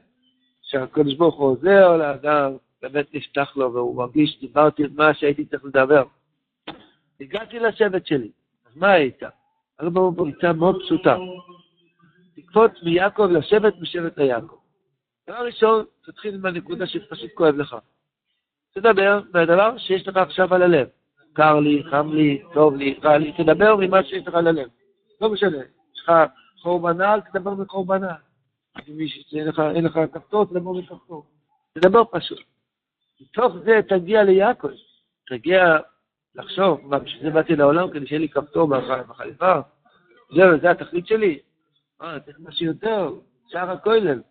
שהקדוש 0.63 1.15
ברוך 1.15 1.35
הוא 1.35 1.49
עוזר 1.49 1.97
לאדם, 1.97 2.53
באמת 2.83 3.15
נפתח 3.15 3.57
לו, 3.57 3.73
והוא 3.73 3.97
מרגיש, 3.97 4.41
דיברתי 4.41 4.85
את 4.85 4.91
מה 4.95 5.15
שהייתי 5.15 5.45
צריך 5.45 5.65
לדבר. 5.65 6.05
הגעתי 7.21 7.59
לשבט 7.59 8.07
שלי, 8.07 8.31
אז 8.67 8.77
מה 8.77 8.91
היית? 8.93 9.23
הרי 9.79 9.91
בריצה 9.91 10.53
מאוד 10.53 10.83
פשוטה. 10.85 11.17
תקפוץ 12.37 12.73
מיעקב 12.83 13.29
לשבט 13.31 13.75
משבט 13.81 14.19
ליעקב. 14.19 14.57
דבר 15.29 15.47
ראשון, 15.47 15.85
תתחיל 16.05 16.35
עם 16.35 16.47
הנקודה 16.47 16.87
שפשוט 16.87 17.31
כואב 17.35 17.57
לך. 17.57 17.77
תדבר 18.75 19.21
מהדבר 19.35 19.79
שיש 19.79 20.09
לך 20.09 20.17
עכשיו 20.17 20.55
על 20.55 20.63
הלב. 20.63 20.89
קר 21.33 21.61
לי, 21.61 21.83
חם 21.91 22.13
לי, 22.13 22.43
טוב 22.55 22.77
לי, 22.77 22.99
רע 23.03 23.19
לי, 23.19 23.33
תדבר 23.33 23.77
ממה 23.77 24.03
שיש 24.03 24.27
לך 24.27 24.35
על 24.35 24.47
הלב. 24.47 24.69
לא 25.21 25.31
משנה, 25.31 25.57
יש 25.95 26.03
לך 26.03 26.13
חורבנה, 26.63 27.15
תדבר 27.33 27.55
מחורבנה. 27.55 28.15
אין 29.75 29.85
לך 29.85 30.01
כפתור, 30.13 30.45
תדבר 30.45 30.73
מכפתור. 30.73 31.27
תדבר 31.73 32.03
פשוט. 32.11 32.41
מתוך 33.21 33.55
זה 33.65 33.81
תגיע 33.89 34.23
ליעקב, 34.23 34.69
תגיע 35.27 35.79
לחשוב, 36.37 36.81
מה, 36.85 36.99
בשביל 36.99 37.23
זה 37.23 37.31
באתי 37.31 37.57
לעולם, 37.57 37.91
כדי 37.91 38.07
שיהיה 38.07 38.21
לי 38.21 38.29
כפתור 38.29 38.69
בחליפה? 39.09 39.53
זהו, 40.35 40.61
זה 40.61 40.71
התכלית 40.71 41.07
שלי? 41.07 41.39
אה, 42.03 42.21
צריך 42.21 42.37
משהו 42.41 42.67
יותר, 42.67 43.11
שער 43.49 43.71
הכולל. 43.71 44.23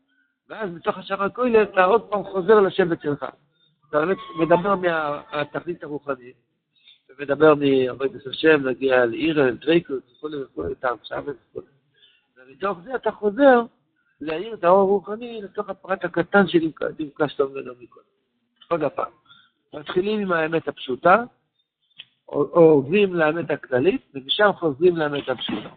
ואז 0.50 0.70
מתוך 0.70 0.98
השער 0.98 1.24
הכולל 1.24 1.64
אתה 1.64 1.84
עוד 1.84 2.02
פעם 2.02 2.24
חוזר 2.24 2.60
לשבט 2.60 3.02
שלך. 3.02 3.26
אתה 3.90 3.98
מדבר 4.40 4.76
מהתכלית 4.76 5.84
הרוחנית, 5.84 6.36
ומדבר 7.10 7.54
מעבודת 7.56 8.28
השם, 8.28 8.66
להגיע 8.66 9.06
לאירן, 9.06 9.56
דרייקוס, 9.56 10.00
וכולי 10.18 10.44
וכולי, 10.44 10.76
טעם 10.76 10.98
שבת 11.04 11.36
וכולי. 11.50 11.68
ומתוך 12.38 12.78
זה 12.84 12.96
אתה 12.96 13.12
חוזר 13.12 13.62
להאיר 14.22 14.54
את 14.54 14.64
האור 14.64 14.80
הרוחני 14.80 15.42
לתוך 15.42 15.70
הפרט 15.70 16.06
הקטן 16.06 16.48
שנפגשת 16.48 17.42
ממנו 17.42 17.74
מקודם. 17.80 18.06
עוד 18.68 18.84
הפעם. 18.84 19.12
מתחילים 19.74 20.20
עם 20.20 20.32
האמת 20.32 20.68
הפשוטה, 20.68 21.24
עוברים 22.26 23.16
לאמת 23.16 23.52
הכללית, 23.52 24.02
ומשם 24.14 24.50
חוזרים 24.60 24.98
לאמת 24.98 25.30
הפשוטה. 25.30 25.70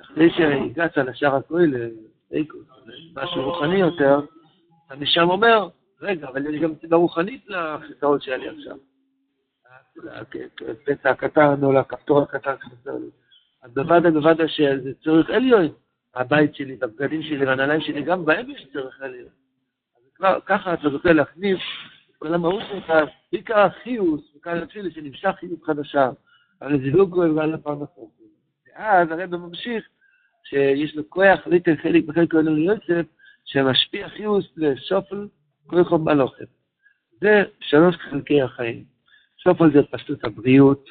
אחרי 0.00 0.30
שהגעת 0.30 0.96
לשער 0.96 1.36
הכולל, 1.36 1.90
משהו 3.14 3.42
רוחני 3.44 3.76
יותר, 3.76 4.20
אני 4.90 5.06
שם 5.06 5.30
אומר, 5.30 5.68
רגע, 6.00 6.28
אבל 6.28 6.54
יש 6.54 6.60
גם 6.60 6.74
סיבה 6.80 6.96
רוחנית 6.96 7.44
לחיסרון 7.48 8.20
שהיה 8.20 8.36
לי 8.36 8.48
עכשיו. 8.48 8.76
לפצע 10.60 11.10
הקטן 11.10 11.64
או 11.64 11.72
לכפתור 11.72 12.22
הקטן 12.22 12.54
שחסר 12.58 12.94
לי. 12.94 13.10
אז 13.62 13.74
בוודא 13.74 14.10
בוודא 14.10 14.46
שזה 14.46 14.94
צורך 15.02 15.30
עליון. 15.30 15.68
הבית 16.14 16.54
שלי, 16.54 16.78
הבגדים 16.82 17.22
שלי, 17.22 17.46
והנעליים 17.46 17.80
שלי, 17.80 18.02
גם 18.02 18.24
בהם 18.24 18.50
יש 18.50 18.66
צורך 18.72 19.00
עליון. 19.00 19.28
אז 20.20 20.42
ככה 20.46 20.74
אתה 20.74 20.90
זוכה 20.90 21.12
להכניס 21.12 21.58
כל 22.18 22.34
המהות 22.34 22.62
שלך, 22.70 22.92
עיקר 23.30 23.58
החיוס, 23.58 24.36
וכאן 24.36 24.56
התפילה 24.56 24.90
שנמשך 24.90 25.30
חיוס 25.40 25.62
חדשה, 25.62 26.10
על 26.60 26.80
זיווג 26.80 27.10
גוי 27.10 27.30
ועל 27.30 27.54
הפרנסה. 27.54 28.00
ואז 28.66 29.10
הרב 29.10 29.36
ממשיך 29.36 29.88
שיש 30.44 30.96
לו 30.96 31.10
כוח 31.10 31.46
ליטר 31.46 31.76
חלק 31.82 32.04
בחלק 32.04 32.34
העליון 32.34 32.56
ליוסף, 32.56 33.06
שמשפיע 33.44 34.08
חיוס 34.08 34.46
לסופל 34.56 35.28
כל 35.66 35.84
חוב 35.84 36.02
מלוכת. 36.02 36.48
זה 37.20 37.42
שלוש 37.60 37.96
חלקי 37.96 38.42
החיים. 38.42 38.84
סופל 39.42 39.72
זה 39.72 39.82
פשטות 39.90 40.24
הבריאות, 40.24 40.84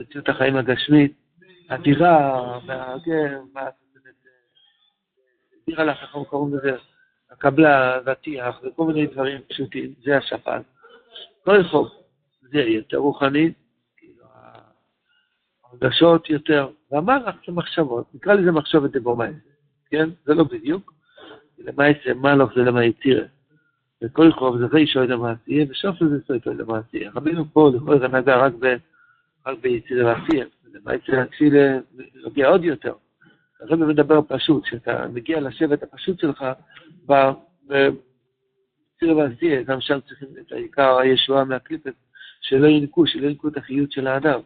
מציאות 0.00 0.28
החיים 0.28 0.56
הגשמית, 0.56 1.12
הדירה, 1.70 2.58
והגר, 2.66 3.40
דירה 5.66 5.84
לך, 5.84 6.02
איך 6.02 6.28
קוראים 6.28 6.56
לזה, 6.56 6.76
הקבלה 7.30 8.00
והטיח 8.04 8.60
וכל 8.62 8.86
מיני 8.86 9.06
דברים 9.06 9.40
פשוטים, 9.48 9.94
זה 10.02 10.18
השפן. 10.18 10.60
כל 11.50 11.62
חוב 11.62 11.88
זה 12.40 12.60
יותר 12.60 12.96
רוחני, 12.96 13.52
כאילו 13.96 14.24
הרגשות 15.64 16.30
יותר, 16.30 16.68
והמלאך 16.90 17.34
זה 17.46 17.52
מחשבות, 17.52 18.14
נקרא 18.14 18.34
לזה 18.34 18.52
מחשבת 18.52 18.90
דבורמייס, 18.90 19.36
כן? 19.90 20.08
זה 20.24 20.34
לא 20.34 20.44
בדיוק, 20.44 20.92
למעשה 21.58 22.14
מלאך 22.14 22.54
זה 22.54 22.60
למה 22.60 22.84
יצירה. 22.84 23.24
וכל 24.02 24.32
חוב 24.32 24.58
זה 24.58 24.66
רישו 24.72 25.02
אל 25.02 25.12
המעשייה, 25.12 25.66
ושוף 25.70 25.96
זה 26.04 26.16
סויטו 26.26 26.50
אל 26.50 26.60
המעשייה. 26.60 27.10
רבינו 27.14 27.44
פה 27.52 27.70
לכל 27.74 28.04
הנהגה 28.04 28.36
רק, 28.36 28.52
ב, 28.58 28.76
רק 29.46 29.58
ביצירה 29.60 30.14
ועשייה, 30.14 30.46
למעשה 30.74 31.12
להקשיב 31.12 31.52
להגיע 32.14 32.48
עוד 32.48 32.64
יותר. 32.64 32.94
הרב 33.60 33.84
מדבר 33.84 34.20
פשוט, 34.28 34.64
שאתה 34.66 35.06
מגיע 35.12 35.40
לשבט 35.40 35.82
הפשוט 35.82 36.20
שלך, 36.20 36.44
בצירה 39.04 39.16
ועשייה, 39.16 39.62
גם 39.62 39.80
שם 39.80 39.98
צריכים 40.08 40.28
את 40.40 40.52
העיקר 40.52 40.98
הישועה 40.98 41.44
מהקליפת, 41.44 41.92
שלא 42.40 42.66
ינקו, 42.66 43.06
שלא 43.06 43.26
ינקו 43.26 43.48
את 43.48 43.56
החיות 43.56 43.92
של 43.92 44.06
האדם. 44.06 44.40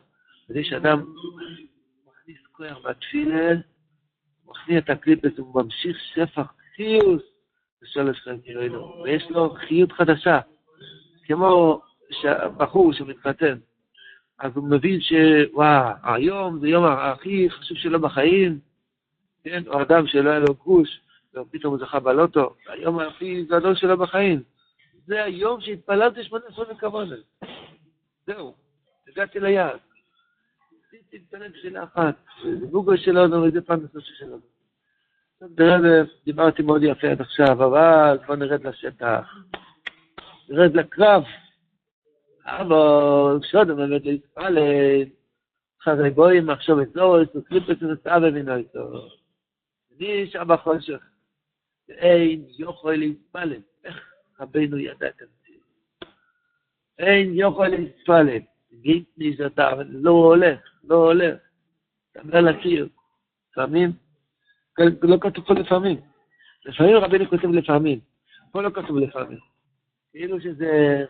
כדי 0.49 0.65
שאדם 0.65 1.05
מכניס 2.07 2.39
כוח 2.53 2.79
בתפילה, 2.85 3.53
מכניס 4.47 4.85
את 4.85 4.91
הקליפת, 4.91 5.39
הוא 5.39 5.63
ממשיך 5.63 5.99
שפח 6.15 6.53
חיוס, 6.77 7.23
ושלוש 7.83 8.21
חלקי 8.21 8.51
אלוהים, 8.51 8.73
ויש 9.05 9.31
לו 9.31 9.51
חיות 9.51 9.93
חדשה, 9.93 10.41
כמו 11.25 11.81
בחור 12.57 12.93
שמתחתן, 12.93 13.59
אז 14.39 14.53
הוא 14.57 14.71
מבין 14.71 15.01
שוואו, 15.01 15.93
היום 16.03 16.61
זה 16.61 16.69
יום 16.69 16.85
הכי 16.85 17.51
חשוב 17.51 17.77
שלו 17.77 18.01
בחיים, 18.01 18.59
כן, 19.45 19.63
או 19.67 19.83
אדם 19.83 20.07
שלא 20.07 20.31
היה 20.31 20.39
לו 20.39 20.55
גרוש, 20.55 21.01
ופתאום 21.37 21.75
הוא 21.75 21.87
זכה 21.87 22.01
בלוטו, 22.01 22.55
היום 22.69 22.99
הכי 23.01 23.45
גדול 23.45 23.75
שלו 23.75 23.99
בחיים. 23.99 24.43
זה 25.07 25.25
היום 25.25 25.61
שהתפללתי 25.61 26.25
שמונה 26.25 26.45
עשרה 26.49 26.65
מכוונה. 26.73 27.17
זהו, 28.27 28.55
הגעתי 29.09 29.41
ליעד. 29.41 29.79
עשיתי 30.87 31.19
להתפלל 31.19 31.49
תפילה 31.49 31.85
אחת, 31.85 32.15
גוגל 32.71 32.97
שלנו, 32.97 33.51
זה 33.51 33.61
פעם 33.61 33.81
נושא 33.81 34.01
שלנו. 34.01 34.41
דיברתי 36.25 36.63
מאוד 36.63 36.83
יפה 36.83 37.07
עד 37.07 37.21
עכשיו, 37.21 37.53
אבל 37.53 38.19
בוא 38.27 38.37
נרד 38.37 38.67
לשטח. 38.67 39.35
נרד 40.49 40.75
לקרב. 40.75 41.23
אבל 42.45 43.39
קשודם 43.43 43.77
באמת 43.77 44.05
להתפלל. 44.05 44.59
חרי 45.83 46.11
בוים 46.11 46.47
מחשוב 46.47 46.79
את 46.79 46.93
זו, 46.93 47.23
את 47.23 47.29
קליפת 47.49 47.71
את 47.71 47.83
הסבא 47.83 48.31
מינו 48.31 48.57
איתו. 48.57 49.09
אני 49.97 50.27
שם 50.27 50.49
בחושך. 50.49 51.01
אין 51.89 52.45
יכול 52.59 52.95
להתפלל. 52.95 53.61
איך 53.85 54.15
רבינו 54.41 54.79
ידע 54.79 55.09
את 55.09 55.23
המציאות? 55.23 55.65
אין 56.99 57.31
יכול 57.35 57.69
להתפלל. 57.69 58.39
שאתה, 59.37 59.73
אבל 59.73 59.87
לא 59.91 60.11
הולך, 60.11 60.61
לא 60.85 60.95
הולך. 60.95 61.39
אתה 62.13 62.41
לקיר. 62.41 62.89
לפעמים 63.51 63.93
לא 65.03 65.17
כתוב 65.21 65.45
פה 65.45 65.55
לפעמים. 65.55 66.01
לפעמים 66.65 66.97
רבינו 66.97 67.31
כותב 67.31 67.49
לפעמים. 67.49 68.01
פה 68.53 68.63
לא 68.63 68.71
כתוב 68.71 68.99
לפעמים. 68.99 69.39
כאילו 70.11 70.41
שזה, 70.41 71.05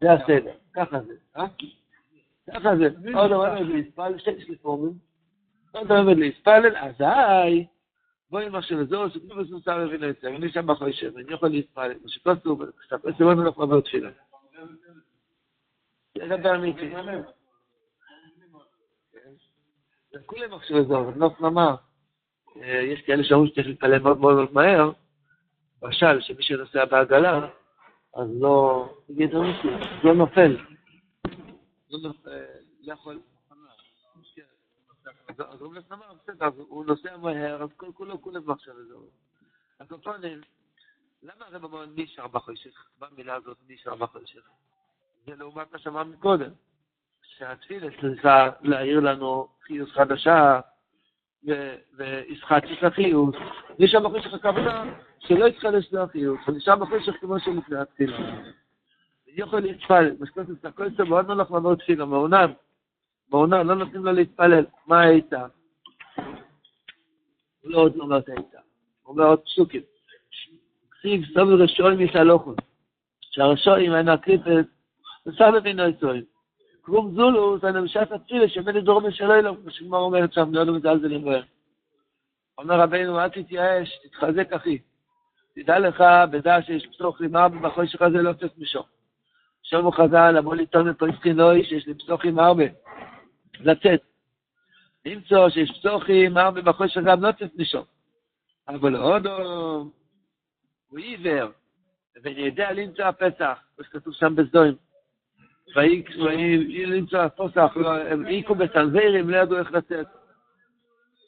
זה 0.00 0.12
הסדר. 0.12 0.52
ככה 0.74 1.00
זה, 1.02 1.14
אה? 1.36 1.46
ככה 2.54 2.76
זה. 2.76 2.88
עוד 3.14 3.32
עומד 3.32 3.60
להתפלל, 3.60 4.18
שתי 4.18 4.30
לפעמים. 4.30 4.92
עוד 5.72 5.92
עומד 5.92 6.16
להתפלל, 6.16 6.76
אזי, 6.76 7.66
בואי 8.30 8.46
עם 8.46 8.54
עכשיו 8.54 8.80
לזור, 8.80 9.08
שכתוב 9.08 9.40
בסוסה 9.40 9.78
מבין 9.78 10.02
היצר, 10.02 10.28
אני 10.28 10.52
שם 10.52 10.66
בחוי 10.66 10.92
שם, 10.92 11.18
אני 11.18 11.34
יכול 11.34 11.48
להתפלל, 11.48 11.92
מה 12.02 12.08
שכתוב, 12.08 12.62
כשתפס 12.80 13.20
לבנו 13.20 13.44
לך 13.44 13.54
כבר 13.54 13.80
תפילה. 13.80 14.10
זה 16.18 16.36
דבר 16.36 16.58
מיקי. 16.58 16.90
כולם 20.26 20.54
עכשיו 20.54 20.78
לזור, 20.78 21.10
נוף 21.16 21.40
נאמר. 21.40 21.74
יש 22.64 23.00
כאלה 23.00 23.24
שאומרים 23.24 23.50
שצריך 23.50 23.66
להתפלל 23.66 23.98
מאוד 23.98 24.18
מאוד 24.18 24.52
מהר, 24.52 24.90
למשל, 25.82 26.20
שמי 26.20 26.42
שנוסע 26.42 26.84
בעגלה, 26.84 27.48
אז 28.16 28.28
לא, 28.40 28.88
נגיד, 29.08 29.30
לא 30.04 30.14
נופל. 30.14 30.56
לא 31.90 31.98
נופל, 32.02 32.44
לא 32.82 32.92
יכול... 32.92 33.20
אז 35.38 35.60
הוא 35.60 35.74
בסדר, 35.74 36.46
אז 36.46 36.52
הוא 36.58 36.84
נוסע 36.84 37.16
מהר, 37.16 37.62
אז 37.62 37.68
כל 37.76 37.92
כולו 37.94 38.22
כולו 38.22 38.40
מחשב 38.46 38.72
לזה. 38.78 38.94
אז 39.78 39.86
קודם, 40.04 40.40
למה 41.22 41.46
הרב 41.46 41.64
אמר 41.64 41.86
נשאר 41.96 42.26
בחושך? 42.26 42.86
במילה 42.98 43.34
הזאת 43.34 43.56
נשאר 43.68 43.94
בחושך? 43.94 44.40
זה 45.26 45.36
לעומת 45.36 45.72
מה 45.72 45.78
שאמרנו 45.78 46.18
קודם, 46.18 46.50
שהתפילה 47.22 47.88
צריכה 48.00 48.50
להעיר 48.60 49.00
לנו 49.00 49.48
חיוס 49.62 49.90
חדשה, 49.90 50.60
והשחקתי 51.92 52.72
את 52.78 52.84
החיוס, 52.84 53.34
נשאר 53.78 54.08
בחושך 54.08 54.34
הכוונה 54.34 54.94
שלא 55.18 55.44
יתחדש 55.44 55.92
לו 55.92 56.02
החיוס, 56.02 56.40
הוא 56.46 56.56
נשאר 56.56 56.76
בחושך 56.76 57.12
כמו 57.20 57.40
שלפני 57.40 57.78
התפילה. 57.78 58.18
יכול 59.26 59.60
להתפלל, 59.60 60.16
משפט 60.20 60.46
את 60.50 60.64
הכל 60.64 60.90
זה 60.90 61.04
מאוד 61.04 61.26
נולך 61.26 61.50
לעבור 61.50 61.74
תפילה, 61.74 62.04
מעונן, 62.04 62.52
מעונן, 63.30 63.66
לא 63.66 63.74
נותנים 63.74 64.04
לו 64.04 64.12
להתפלל, 64.12 64.64
מה 64.86 65.00
היית? 65.00 65.32
הוא 67.60 67.72
לא 67.72 67.78
עוד 67.78 67.96
לא 67.96 68.04
אומר 68.04 68.18
את 68.18 68.28
היית, 68.28 68.54
הוא 69.02 69.12
אומר 69.12 69.24
עוד 69.24 69.40
פסוקים. 69.40 69.82
כסיב 70.92 71.24
סובר 71.34 71.62
רשעים 71.62 72.00
יתהלוכו, 72.00 72.54
שהרשעים 73.20 73.94
אין 73.94 74.08
הקליפת, 74.08 74.66
וסבא 75.26 75.60
בינו 75.60 75.88
יצועים. 75.88 76.24
קרום 76.82 77.14
זולוס, 77.14 77.64
אני 77.64 77.80
משעת 77.80 78.12
התפילה, 78.12 78.48
שמני 78.48 78.80
דורם 78.80 79.10
שלא 79.10 79.34
ילום, 79.34 79.56
כמו 79.56 79.70
שגמר 79.70 79.98
אומרת 79.98 80.32
שם, 80.32 80.54
לא 80.54 80.64
מזלזלים 80.64 81.24
בהם. 81.24 81.42
אומר 82.58 82.80
רבינו, 82.80 83.20
אל 83.20 83.28
תתייאש, 83.28 83.98
תתחזק 84.04 84.52
אחי. 84.52 84.78
תדע 85.54 85.78
לך, 85.78 86.04
בדע 86.30 86.62
שיש 86.62 86.86
פסוח 86.86 87.20
רימה 87.20 87.48
בחושך 87.48 88.02
הזה 88.02 88.22
לא 88.22 88.32
תצא 88.32 88.46
משום. 88.58 88.82
שם 89.62 89.84
הוא 89.84 89.92
חז"ל, 89.92 90.34
אמרו 90.38 90.54
לי 90.54 90.66
תומר 90.66 90.92
פריסקינוי, 90.92 91.64
שיש 91.64 91.86
לי 91.86 91.94
פסוחים 91.94 92.38
הרבה. 92.38 92.64
לצאת. 93.60 94.00
למצוא 95.04 95.48
שיש 95.48 95.70
פסוחים 95.70 96.36
הרבה 96.36 96.62
בחושך 96.62 97.00
גם 97.06 97.22
לא 97.22 97.32
תצא 97.32 97.46
משום. 97.54 97.84
אבל 98.68 98.96
עוד 98.96 99.26
הוא 100.88 100.98
עיוור, 100.98 101.50
ואני 102.22 102.40
יודע 102.40 102.72
למצוא 102.72 103.04
הפסח, 103.04 103.58
כמו 103.76 103.84
שכתוב 103.84 104.14
שם 104.14 104.36
בסדוים. 104.36 104.74
ויהי 105.76 106.86
למצוא 106.86 107.28
פוסח, 107.28 107.72
הם 108.10 108.26
העיקו 108.26 108.54
בסנזירים, 108.54 109.30
לא 109.30 109.36
ידעו 109.36 109.58
איך 109.58 109.72
לצאת. 109.72 110.06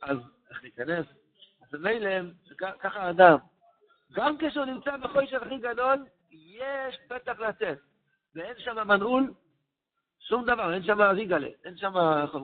אז 0.03 0.19
איך 0.51 0.63
להיכנס? 0.63 1.07
אז 1.63 1.81
מילא, 1.81 2.11
ככה 2.59 3.01
האדם, 3.01 3.37
גם 4.13 4.37
כשהוא 4.39 4.65
נמצא 4.65 4.97
בחוישר 4.97 5.37
הכי 5.45 5.59
גדול, 5.59 6.05
יש 6.31 6.97
פתח 7.09 7.41
לצאת. 7.41 7.79
ואין 8.35 8.55
שם 8.59 8.89
מנעול, 8.89 9.33
שום 10.31 10.45
דבר, 10.45 10.75
אין 10.75 10.83
שם 10.83 11.01
ריגלה, 11.01 11.49
אין 11.65 11.77
שם, 11.77 11.93
איך 11.97 12.37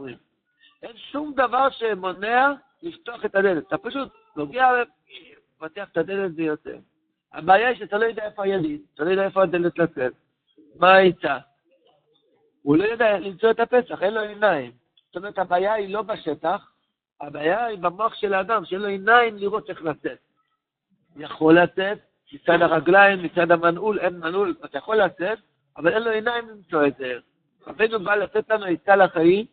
אין 0.83 0.97
שום 0.97 1.33
דבר 1.37 1.71
שמונע 1.71 2.53
לפתוח 2.83 3.25
את 3.25 3.35
הדלת. 3.35 3.67
אתה 3.69 3.79
פשוט 3.79 4.09
נוגע, 4.37 4.69
פותח 5.59 5.89
את 5.93 5.97
הדלת 5.97 6.31
ויוצא. 6.37 6.77
הבעיה 7.33 7.69
היא 7.69 7.79
שאתה 7.79 7.99
לא 7.99 8.05
יודע 8.05 8.25
איפה 8.25 8.45
היליד, 8.45 8.81
אתה 8.95 9.05
לא 9.05 9.11
יודע 9.11 9.25
איפה 9.25 9.43
הדלת 9.43 9.79
לצאת. 9.79 10.13
מה 10.79 10.95
העצה? 10.95 11.39
הוא 12.63 12.77
לא 12.77 12.85
יודע 12.85 13.19
למצוא 13.19 13.51
את 13.51 13.61
הפסח, 13.61 14.03
אין 14.03 14.15
לו 14.15 14.21
עיניים. 14.21 14.73
זאת 15.07 15.17
אומרת, 15.17 15.39
הבעיה 15.39 15.73
היא 15.73 15.95
לא 15.95 16.03
בשטח, 16.03 16.71
הבעיה 17.21 17.65
היא 17.67 17.79
במוח 17.79 18.15
של 18.15 18.35
האדם, 18.35 18.65
שאין 18.65 18.81
לו 18.81 18.89
עיניים 18.89 19.37
לראות 19.37 19.71
איך 19.71 19.83
לצאת. 19.83 20.19
יכול 21.17 21.59
לצאת, 21.59 21.99
מצד 22.33 22.63
הרגליים, 22.63 23.23
מצד 23.23 23.51
המנעול, 23.51 23.99
אין 23.99 24.19
מנעול, 24.19 24.55
אתה 24.65 24.79
יכול 24.79 24.97
לצאת, 24.97 25.39
אבל 25.77 25.93
אין 25.93 26.03
לו 26.03 26.11
עיניים 26.11 26.49
למצוא 26.49 26.87
את 26.87 26.97
זה. 26.97 27.19
רבנו 27.67 28.05
בא 28.05 28.15
לתת 28.15 28.51
לנו 28.51 28.67
עצה 28.67 28.97
לחיים, 28.97 29.47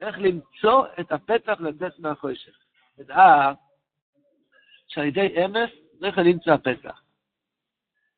איך 0.00 0.18
למצוא 0.18 0.86
את 1.00 1.12
הפתח 1.12 1.60
לצאת 1.60 1.98
מהחושך. 1.98 2.52
ודעה 2.98 3.54
שעל 4.88 5.04
ידי 5.04 5.44
אמס 5.44 5.70
צריך 6.00 6.18
למצוא 6.18 6.52
הפתח. 6.52 7.02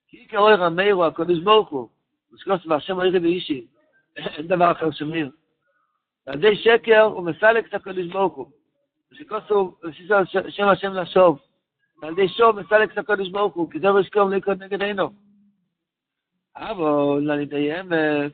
כי 0.09 0.27
קרוי 0.27 0.55
רמירו, 0.55 1.05
הקדוש 1.05 1.39
ברוך 1.39 1.69
הוא, 1.69 1.89
ושכוס 2.33 2.67
והשם 2.67 3.01
עירי 3.01 3.19
ואישי, 3.19 3.67
אין 4.17 4.47
דבר 4.47 4.73
אחר 4.73 4.91
שמיר. 4.91 5.31
על 6.27 6.35
ידי 6.35 6.57
שקר 6.57 7.01
הוא 7.01 7.25
מסלק 7.25 7.67
את 7.67 7.75
הקדוש 7.75 8.07
ברוך 8.07 8.35
הוא. 8.35 8.51
ושכוס 9.13 9.43
הוא, 9.49 9.73
שם 10.49 10.69
השם 10.69 10.93
לשוב. 10.93 11.41
ועל 12.03 12.13
ידי 12.13 12.29
שוב 12.29 12.61
מסלק 12.61 12.93
את 12.93 12.99
הקדוש 12.99 13.29
ברוך 13.29 13.55
הוא, 13.55 13.71
כי 13.71 13.81
זה 13.81 13.95
ושכום 13.95 14.31
לא 14.31 14.37
יקוד 14.37 14.63
נגד 14.63 14.83
עינו. 14.83 15.11
אבל 16.57 17.31
על 17.31 17.41
ידי 17.41 17.81
אמת, 17.81 18.33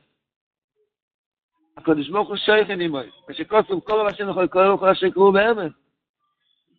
הקדוש 1.77 2.09
ברוך 2.09 2.29
הוא 2.29 2.37
שייכן 2.37 2.81
עמוי. 2.81 3.09
ושכוס 3.29 3.65
הוא 3.69 3.81
כל 3.81 4.07
השם 4.07 4.29
יכול 4.29 4.43
לקרוא 4.43 4.77
כל 4.77 4.89
אשר 4.89 5.05
יקראו 5.05 5.31
באמת. 5.31 5.71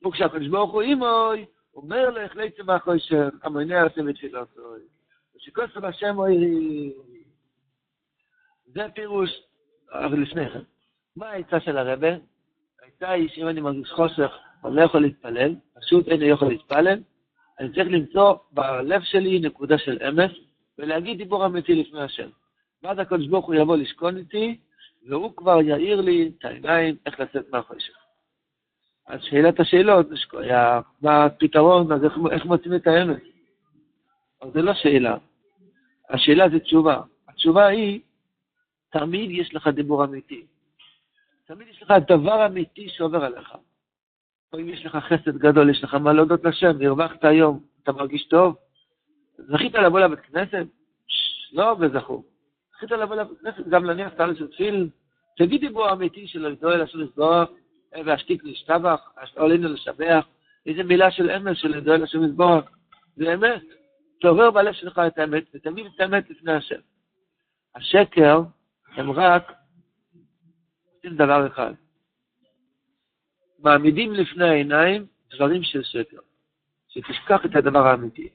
וכשהקדוש 0.07 0.49
ברוך 0.49 0.73
הוא 0.73 0.83
עמוי, 0.83 1.45
אומר 1.75 2.11
לך, 2.11 2.37
לעצם 2.37 2.71
החושר, 2.71 3.29
המונה 3.43 3.83
עושים 3.83 4.09
את 4.09 4.15
תפילתו. 4.15 4.63
ושכוסף 5.37 5.85
השם 5.85 6.19
אוירי. 6.19 6.93
זה 8.67 8.87
פירוש, 8.95 9.31
אבל 9.93 10.23
לפני 10.23 10.51
כן. 10.51 10.61
מה 11.17 11.27
העצה 11.27 11.61
של 11.61 11.79
הרבה? 11.79 12.09
העצה 12.83 13.11
היא 13.11 13.29
שאם 13.29 13.49
אני 13.49 13.61
מרגיש 13.61 13.91
חושך, 13.91 14.31
אני 14.65 14.77
לא 14.77 14.83
יכול 14.83 15.03
להתפלל, 15.03 15.55
פשוט 15.81 16.09
אין 16.09 16.21
לי 16.21 16.27
יכול 16.27 16.49
להתפלל, 16.49 16.99
אני 17.61 17.69
צריך 17.73 17.89
למצוא 17.91 18.35
בלב 18.53 19.03
שלי 19.03 19.41
נקודה 19.41 19.79
של 19.79 19.99
אמת, 20.09 20.31
ולהגיד 20.79 21.19
דיבור 21.19 21.47
אמיתי 21.47 21.75
לפני 21.75 22.03
השם. 22.03 22.29
ואז 22.83 22.99
הקדוש 22.99 23.27
ברוך 23.27 23.47
הוא 23.47 23.55
יבוא 23.55 23.77
לשכון 23.77 24.17
איתי, 24.17 24.59
והוא 25.09 25.37
כבר 25.37 25.61
יאיר 25.61 26.01
לי 26.01 26.33
את 26.39 26.45
העיניים 26.45 26.97
איך 27.07 27.21
לצאת 27.21 27.51
מהחושך. 27.53 27.95
אז 29.07 29.21
שאלת 29.23 29.61
השאלות, 29.61 30.07
מה 31.03 31.25
הפתרון, 31.25 31.93
אז 31.93 32.05
איך, 32.05 32.13
איך 32.31 32.45
מוצאים 32.45 32.75
את 32.75 32.87
האמת? 32.87 33.23
אבל 34.43 34.51
זה 34.53 34.63
לא 34.63 34.75
שאלה. 34.75 35.17
השאלה 36.11 36.49
זה 36.49 36.61
תשובה. 36.61 37.03
התשובה 37.29 37.67
היא, 37.67 38.01
תמיד 38.91 39.31
יש 39.31 39.55
לך 39.55 39.69
דיבור 39.69 40.05
אמיתי. 40.05 40.47
תמיד 41.47 41.69
יש 41.69 41.83
לך 41.83 41.93
דבר 42.09 42.47
אמיתי 42.47 42.89
שעובר 42.89 43.25
עליך. 43.25 43.55
או 44.53 44.59
אם 44.59 44.69
יש 44.69 44.87
לך 44.87 44.97
חסד 44.97 45.39
גדול, 45.39 45.71
יש 45.71 45.85
לך 45.85 45.95
מה 45.95 46.13
להודות 46.13 46.45
לשם, 46.45 46.83
הרווחת 46.87 47.25
היום, 47.25 47.61
אתה 47.83 47.93
מרגיש 47.93 48.29
טוב? 48.29 48.57
זכית 49.39 49.75
לבוא 49.75 50.01
לבית 50.01 50.21
כנסת? 50.21 50.67
לא 51.53 51.75
בזכור. 51.75 52.25
זכית 52.77 52.91
לבוא 52.91 53.17
גם 53.71 53.85
להניח 53.85 54.13
הארץ 54.19 54.37
של 54.39 54.47
תפיל, 54.47 54.89
תגיד 55.37 55.61
דיבור 55.61 55.93
אמיתי 55.93 56.27
של 56.27 56.47
הגדול 56.47 56.83
אשר 56.83 56.99
לסגוח, 56.99 57.49
והשתיק 58.07 58.45
להשתבח, 58.45 59.13
עלינו 59.37 59.69
לשבח, 59.69 60.27
איזה 60.67 60.83
מילה 60.83 61.11
של 61.11 61.31
אמס 61.31 61.59
של 61.59 61.75
הגדול 61.75 62.03
אשר 62.03 62.19
לסגוח, 62.19 62.65
זה 63.17 63.35
אמת. 63.35 63.63
תעורר 64.21 64.51
בלב 64.51 64.73
שלך 64.73 65.01
את 65.07 65.19
האמת, 65.19 65.45
ותמיד 65.55 65.87
את 65.95 66.01
האמת 66.01 66.31
לפני 66.31 66.53
השם. 66.53 66.81
השקר 67.75 68.43
הם 68.97 69.11
רק 69.11 69.53
עושים 70.97 71.17
דבר 71.17 71.47
אחד. 71.47 71.73
מעמידים 73.59 74.13
לפני 74.13 74.49
העיניים 74.49 75.07
דברים 75.35 75.63
של 75.63 75.83
שקר, 75.83 76.19
שתשכח 76.89 77.47
את 77.47 77.57
הדבר 77.57 77.87
האמיתי. 77.87 78.29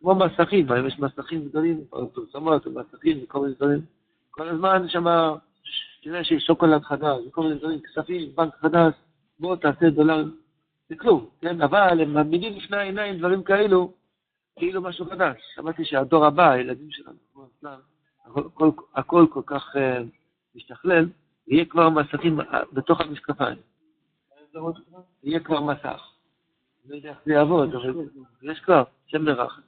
כמו 0.00 0.14
מסכים, 0.14 0.72
היום 0.72 0.86
יש 0.86 0.98
מסכים 0.98 1.48
גדולים, 1.48 1.84
פרסומות, 2.14 2.66
מסכים, 2.66 3.18
וכל 3.24 3.40
מיני 3.40 3.54
דברים. 3.54 3.80
כל 4.30 4.48
הזמן 4.48 4.88
שם, 4.88 5.04
תראה 6.02 6.24
שיש 6.24 6.44
שוקולד 6.46 6.82
חדש, 6.82 7.18
וכל 7.28 7.42
מיני 7.42 7.54
דברים, 7.54 7.80
כספים, 7.80 8.30
בנק 8.34 8.54
חדש, 8.54 8.94
בוא 9.40 9.56
תעשה 9.56 9.90
דולר, 9.90 10.24
זה 10.88 10.96
כלום, 10.96 11.26
כן? 11.40 11.62
אבל 11.62 12.00
הם 12.00 12.14
מעמידים 12.14 12.52
לפני 12.52 12.76
העיניים 12.76 13.18
דברים 13.18 13.42
כאלו, 13.42 13.92
כאילו 14.58 14.82
משהו 14.82 15.06
חדש. 15.06 15.36
שמעתי 15.54 15.84
שהדור 15.84 16.26
הבא, 16.26 16.50
הילדים 16.50 16.90
שלנו, 16.90 17.16
כמו 17.32 17.46
אצלם, 17.58 17.78
הכל, 18.26 18.70
הכל 18.94 19.26
כל 19.30 19.42
כך 19.46 19.76
uh, 19.76 19.78
משתכלל, 20.54 21.08
יהיה 21.48 21.64
כבר 21.64 21.88
מסכים 21.88 22.40
אה, 22.40 22.62
בתוך 22.72 23.00
המשקפיים. 23.00 23.58
יהיה 25.24 25.40
כבר 25.40 25.60
מסך. 25.60 26.12
לא 26.88 26.94
יודע 26.94 27.10
איך 27.10 27.18
זה 27.26 27.32
יעבוד, 27.32 27.74
אבל 27.74 28.50
יש 28.50 28.60
כבר, 28.60 28.82
שם 29.06 29.24
מרחם. 29.24 29.60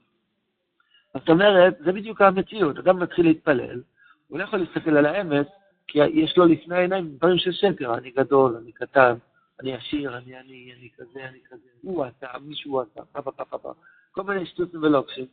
זאת 1.13 1.29
אומרת, 1.29 1.77
זה 1.85 1.91
בדיוק 1.91 2.21
המציאות. 2.21 2.77
אדם 2.77 2.99
מתחיל 2.99 3.25
להתפלל, 3.25 3.81
הוא 4.27 4.39
לא 4.39 4.43
יכול 4.43 4.59
להסתכל 4.59 4.97
על 4.97 5.05
האמת, 5.05 5.47
כי 5.87 5.99
יש 5.99 6.37
לו 6.37 6.45
לפני 6.45 6.75
העיניים 6.75 7.15
דברים 7.17 7.37
של 7.37 7.51
שקר. 7.51 7.97
אני 7.97 8.11
גדול, 8.11 8.57
אני 8.63 8.71
קטן, 8.71 9.13
אני 9.61 9.75
עשיר, 9.75 10.17
אני 10.17 10.39
אני, 10.39 10.73
אני 10.77 10.89
כזה, 10.97 11.25
אני 11.29 11.39
כזה. 11.49 11.69
הוא 11.81 12.05
עשה, 12.05 12.27
מישהו 12.41 12.81
עשה, 12.81 13.01
פה 13.11 13.21
פה 13.21 13.31
פה 13.31 13.57
פה. 13.57 13.73
כל 14.11 14.23
מיני 14.23 14.45
שטותים 14.45 14.83
ולוקשים, 14.83 15.25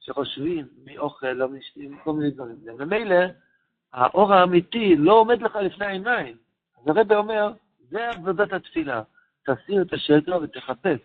שחושבים 0.00 0.66
מאוכל, 0.84 1.32
לא 1.32 1.48
משתים, 1.48 1.98
כל 2.04 2.12
מיני 2.12 2.30
דברים. 2.30 2.56
וממילא, 2.66 3.16
האור 3.92 4.34
האמיתי 4.34 4.96
לא 4.96 5.12
עומד 5.12 5.42
לך 5.42 5.56
לפני 5.56 5.86
העיניים. 5.86 6.36
אז 6.76 6.96
הרב 6.96 7.12
אומר, 7.12 7.52
זה 7.90 8.10
עבודת 8.10 8.52
התפילה. 8.52 9.02
תסיר 9.46 9.82
את 9.82 9.92
השקר 9.92 10.38
ותחפש 10.42 10.98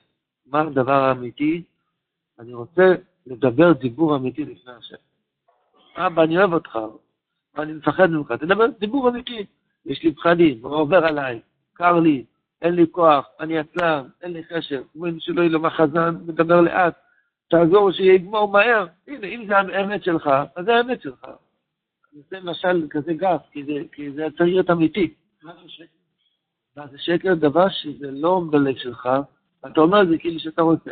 מה 0.46 0.62
הדבר 0.62 1.04
האמיתי. 1.04 1.64
אני 2.40 2.54
רוצה 2.54 2.96
לדבר 3.28 3.74
דיבור 3.74 4.16
אמיתי 4.16 4.46
לפני 4.46 4.74
השם. 4.74 4.96
אבא, 5.98 6.24
אני 6.24 6.38
אוהב 6.38 6.54
אותך, 6.54 6.80
ואני 7.56 7.74
מפחד 7.74 8.10
ממך, 8.10 8.32
תדבר 8.32 8.66
דיבור 8.80 9.10
אמיתי. 9.10 9.46
יש 9.86 10.04
לי 10.04 10.16
פחדים, 10.16 10.60
הוא 10.62 10.76
עובר 10.76 11.06
עליי, 11.06 11.42
קר 11.74 12.00
לי, 12.00 12.26
אין 12.62 12.76
לי 12.76 12.86
כוח, 12.92 13.26
אני 13.40 13.60
עצלן, 13.60 14.08
אין 14.22 14.34
לי 14.34 14.44
חשב, 14.44 14.84
אומרים 14.96 15.20
שלא 15.20 15.42
יהיה 15.42 15.52
לו 15.52 15.60
מחזן, 15.60 16.16
מדבר 16.26 16.62
לאט, 16.62 16.94
תעזור 17.50 17.92
שיגמור 17.92 18.52
מהר. 18.52 18.86
הנה, 19.08 19.28
אם 19.28 19.46
זה 19.48 19.58
האמת 19.58 20.04
שלך, 20.04 20.30
אז 20.56 20.66
זה 20.66 20.76
האמת 20.76 21.02
שלך. 21.02 21.28
זה 22.30 22.40
משל 22.44 22.88
כזה 22.90 23.14
גס, 23.14 23.42
כי 23.92 24.12
זה, 24.12 24.24
צריך 24.38 24.42
להיות 24.42 24.70
אמיתי. 24.70 25.14
מה 26.78 26.88
זה 26.88 26.98
שקר? 26.98 27.34
דבר 27.34 27.70
שזה 27.70 28.12
לא 28.12 28.42
בלב 28.52 28.76
שלך, 28.78 29.10
אתה 29.66 29.82
אומר 29.82 30.02
את 30.02 30.08
זה 30.08 30.18
כאילו 30.18 30.40
שאתה 30.40 30.62
רוצה. 30.62 30.92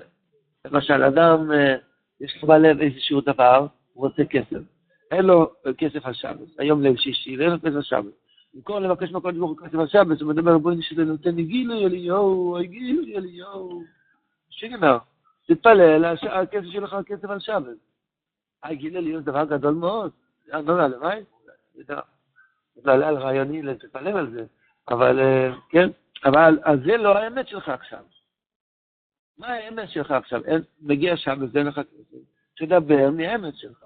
למשל, 0.65 1.03
אדם, 1.03 1.51
אה, 1.51 1.75
יש 2.21 2.41
לו 2.41 2.47
בלב 2.47 2.81
איזשהו 2.81 3.21
דבר, 3.21 3.67
הוא 3.93 4.07
רוצה 4.07 4.25
כסף. 4.25 4.61
אין 5.11 5.25
לו 5.25 5.51
כסף 5.77 6.05
על 6.05 6.13
שבת, 6.13 6.59
היום 6.59 6.81
ליל 6.81 6.97
שישי, 6.97 7.37
ואין 7.37 7.49
לו 7.49 7.57
כסף 7.59 7.75
על 7.75 7.81
שבת. 7.81 8.13
במקום 8.53 8.83
לבקש 8.83 9.11
ברוך 9.11 9.49
הוא 9.49 9.57
כסף 9.57 9.75
על 9.75 9.87
שבת, 9.87 10.21
הוא 10.21 10.29
מדבר, 10.29 10.57
בואי 10.57 10.75
נשאר 10.75 11.03
נותן 11.03 11.35
לי 11.35 11.43
גילוי 11.43 11.85
אליהו, 11.85 12.57
גילוי 12.61 13.17
אליהו. 13.17 13.83
שיגנר. 14.49 14.97
תתפלל, 15.47 16.05
הכסף 16.05 16.65
שלך 16.71 16.95
כסף 17.05 17.29
על 17.29 17.39
שבת. 17.39 17.77
היי, 18.63 18.75
גילה 18.75 18.99
לי 18.99 19.19
דבר 19.19 19.43
גדול 19.45 19.73
מאוד. 19.73 20.11
לא 20.47 20.57
יודע, 20.57 20.87
למה? 20.87 21.11
זה 22.75 22.91
עלה 22.91 23.07
על 23.07 23.17
רעיוני 23.17 23.61
להתפלל 23.61 24.17
על 24.17 24.31
זה. 24.31 24.45
אבל, 24.89 25.19
אה, 25.19 25.51
כן, 25.69 25.89
אבל 26.25 26.57
זה 26.85 26.97
לא 26.97 27.17
האמת 27.17 27.47
שלך 27.47 27.69
עכשיו. 27.69 28.03
מה 29.41 29.47
האמת 29.47 29.89
שלך 29.89 30.11
עכשיו? 30.11 30.45
אין, 30.45 30.61
מגיע 30.81 31.17
שם 31.17 31.39
וזה 31.41 31.63
לך 31.63 31.75
כסף. 31.75 32.17
תדבר 32.57 33.09
מהאמת 33.11 33.57
שלך. 33.57 33.83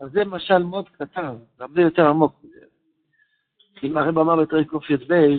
אז 0.00 0.10
זה 0.10 0.24
משל 0.24 0.58
מאוד 0.58 0.88
קטן, 0.88 1.36
הרבה 1.58 1.82
יותר 1.82 2.06
עמוק 2.06 2.40
מזה. 2.44 2.66
אם 3.82 3.98
הרב 3.98 4.18
אמר 4.18 4.36
בתרי 4.36 4.64
קי"ב, 4.64 5.38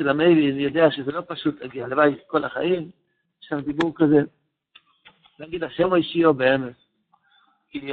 למיילי, 0.00 0.52
אני 0.52 0.62
יודע 0.62 0.90
שזה 0.90 1.12
לא 1.12 1.22
פשוט 1.28 1.60
להגיע, 1.60 1.84
הלוואי 1.84 2.14
כל 2.26 2.44
החיים, 2.44 2.90
יש 3.42 3.48
שם 3.48 3.60
דיבור 3.60 3.92
כזה, 3.94 4.20
להגיד 5.38 5.64
השם 5.64 5.92
האישי 5.92 6.24
או 6.24 6.34
באמת. 6.34 6.76
כי 7.70 7.92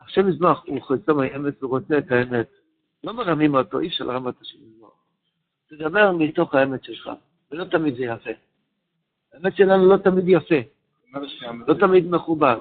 השם 0.00 0.26
מזמח 0.26 0.62
הוא 0.66 0.82
חוצה 0.82 1.12
מהאמת 1.12 1.62
ורוצה 1.62 1.98
את 1.98 2.12
האמת. 2.12 2.48
לא 3.04 3.12
מרמים 3.12 3.54
אותו, 3.54 3.80
אי 3.80 3.88
אפשר 3.88 4.04
לרמת 4.04 4.40
השם 4.40 4.58
מזמח. 4.62 4.90
תדבר 5.68 6.12
מתוך 6.12 6.54
האמת 6.54 6.84
שלך, 6.84 7.10
ולא 7.50 7.64
תמיד 7.64 7.96
זה 7.96 8.04
יפה. 8.04 8.47
האמת 9.38 9.56
שלנו 9.56 9.88
לא 9.88 9.96
תמיד 9.96 10.24
יפה, 10.28 10.54
לא 11.66 11.74
תמיד 11.74 12.10
מכובד. 12.10 12.56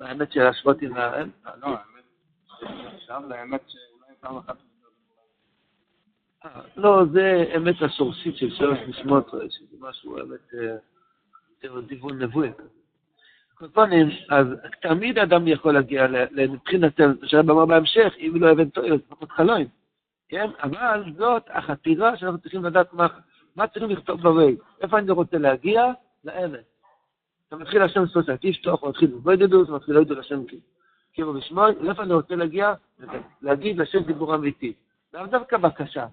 האמת 0.00 0.32
של 0.32 0.42
להשוות 0.42 0.82
עם? 0.82 0.96
לא, 0.96 1.76
האמת, 3.30 3.60
שאולי 3.68 4.14
פעם 4.20 4.36
אחת... 4.36 4.56
אה, 6.44 6.60
לא, 6.76 7.04
זה 7.12 7.52
אמת 7.56 7.82
השורשית 7.82 8.36
של 8.36 8.50
שלוש 8.50 8.78
נשמות, 8.88 9.30
שזה 9.48 9.76
משהו, 9.80 10.16
אמת, 10.20 10.52
יותר 11.50 11.80
דיוון 11.80 12.22
נבואי 12.22 12.50
כזה. 12.58 12.68
קופונים, 13.54 14.08
אז 14.28 14.46
תמיד 14.82 15.18
אדם 15.18 15.48
יכול 15.48 15.74
להגיע 15.74 16.06
מבחינתנו, 16.48 17.12
שהרב 17.24 17.50
אמר 17.50 17.66
בהמשך, 17.66 18.14
אם 18.18 18.32
לא 18.40 18.52
אבן 18.52 18.68
טועה, 18.68 18.88
לפחות 18.88 19.30
חלום, 19.30 19.64
כן? 20.28 20.50
אבל 20.62 21.04
זאת 21.16 21.42
החתירה 21.48 22.16
שאנחנו 22.16 22.38
צריכים 22.38 22.64
לדעת 22.64 22.92
מה, 22.92 23.06
מה 23.58 23.68
צריכים 23.68 23.90
לכתוב 23.90 24.20
בווי. 24.20 24.56
איפה 24.80 24.98
אני 24.98 25.10
רוצה 25.10 25.38
להגיע? 25.38 25.84
לאמת. 26.24 26.64
אתה 27.48 27.56
מתחיל 27.56 27.82
השם 27.82 28.06
סוסה, 28.06 28.32
תשתוך, 28.40 28.84
מתחיל 28.84 29.10
בבודדות, 29.10 29.68
הוא 29.68 29.76
מתחיל 29.76 29.94
להגיד 29.94 30.12
לשם 30.18 30.42
כאילו 31.12 31.34
בשמוי, 31.34 31.72
לאיפה 31.80 32.02
אני 32.02 32.14
רוצה 32.14 32.34
להגיע? 32.34 32.74
להגיד 33.42 33.78
לשם 33.78 34.02
דיבור 34.02 34.34
אמיתי. 34.34 34.72
לאו 35.14 35.26
דווקא 35.26 35.56
בקשה. 35.56 36.06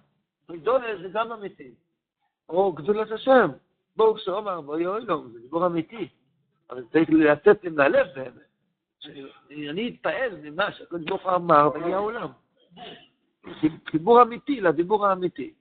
גדולה 0.51 0.97
זה 1.01 1.07
גם 1.13 1.31
אמיתי. 1.31 1.71
או 2.49 2.73
גדולת 2.73 3.11
השם. 3.11 3.49
בואו 3.95 4.15
כשאומר, 4.15 4.61
בואי 4.61 4.87
אוי 4.87 5.05
לו, 5.05 5.29
זה 5.29 5.39
דיבור 5.39 5.65
אמיתי. 5.65 6.07
אבל 6.69 6.83
צריך 6.91 7.09
לצאת 7.09 7.63
עם 7.63 7.79
הלב 7.79 8.07
באמת. 8.15 8.33
אני 9.69 9.89
אתפעל 9.89 10.37
ממה 10.43 10.71
שהקדוש 10.71 11.05
ברוך 11.05 11.23
הוא 11.23 11.35
אמר 11.35 11.69
ויהיה 11.73 11.95
העולם. 11.95 12.27
חיבור 13.85 14.21
אמיתי 14.21 14.61
לדיבור 14.61 15.07
האמיתי. 15.07 15.53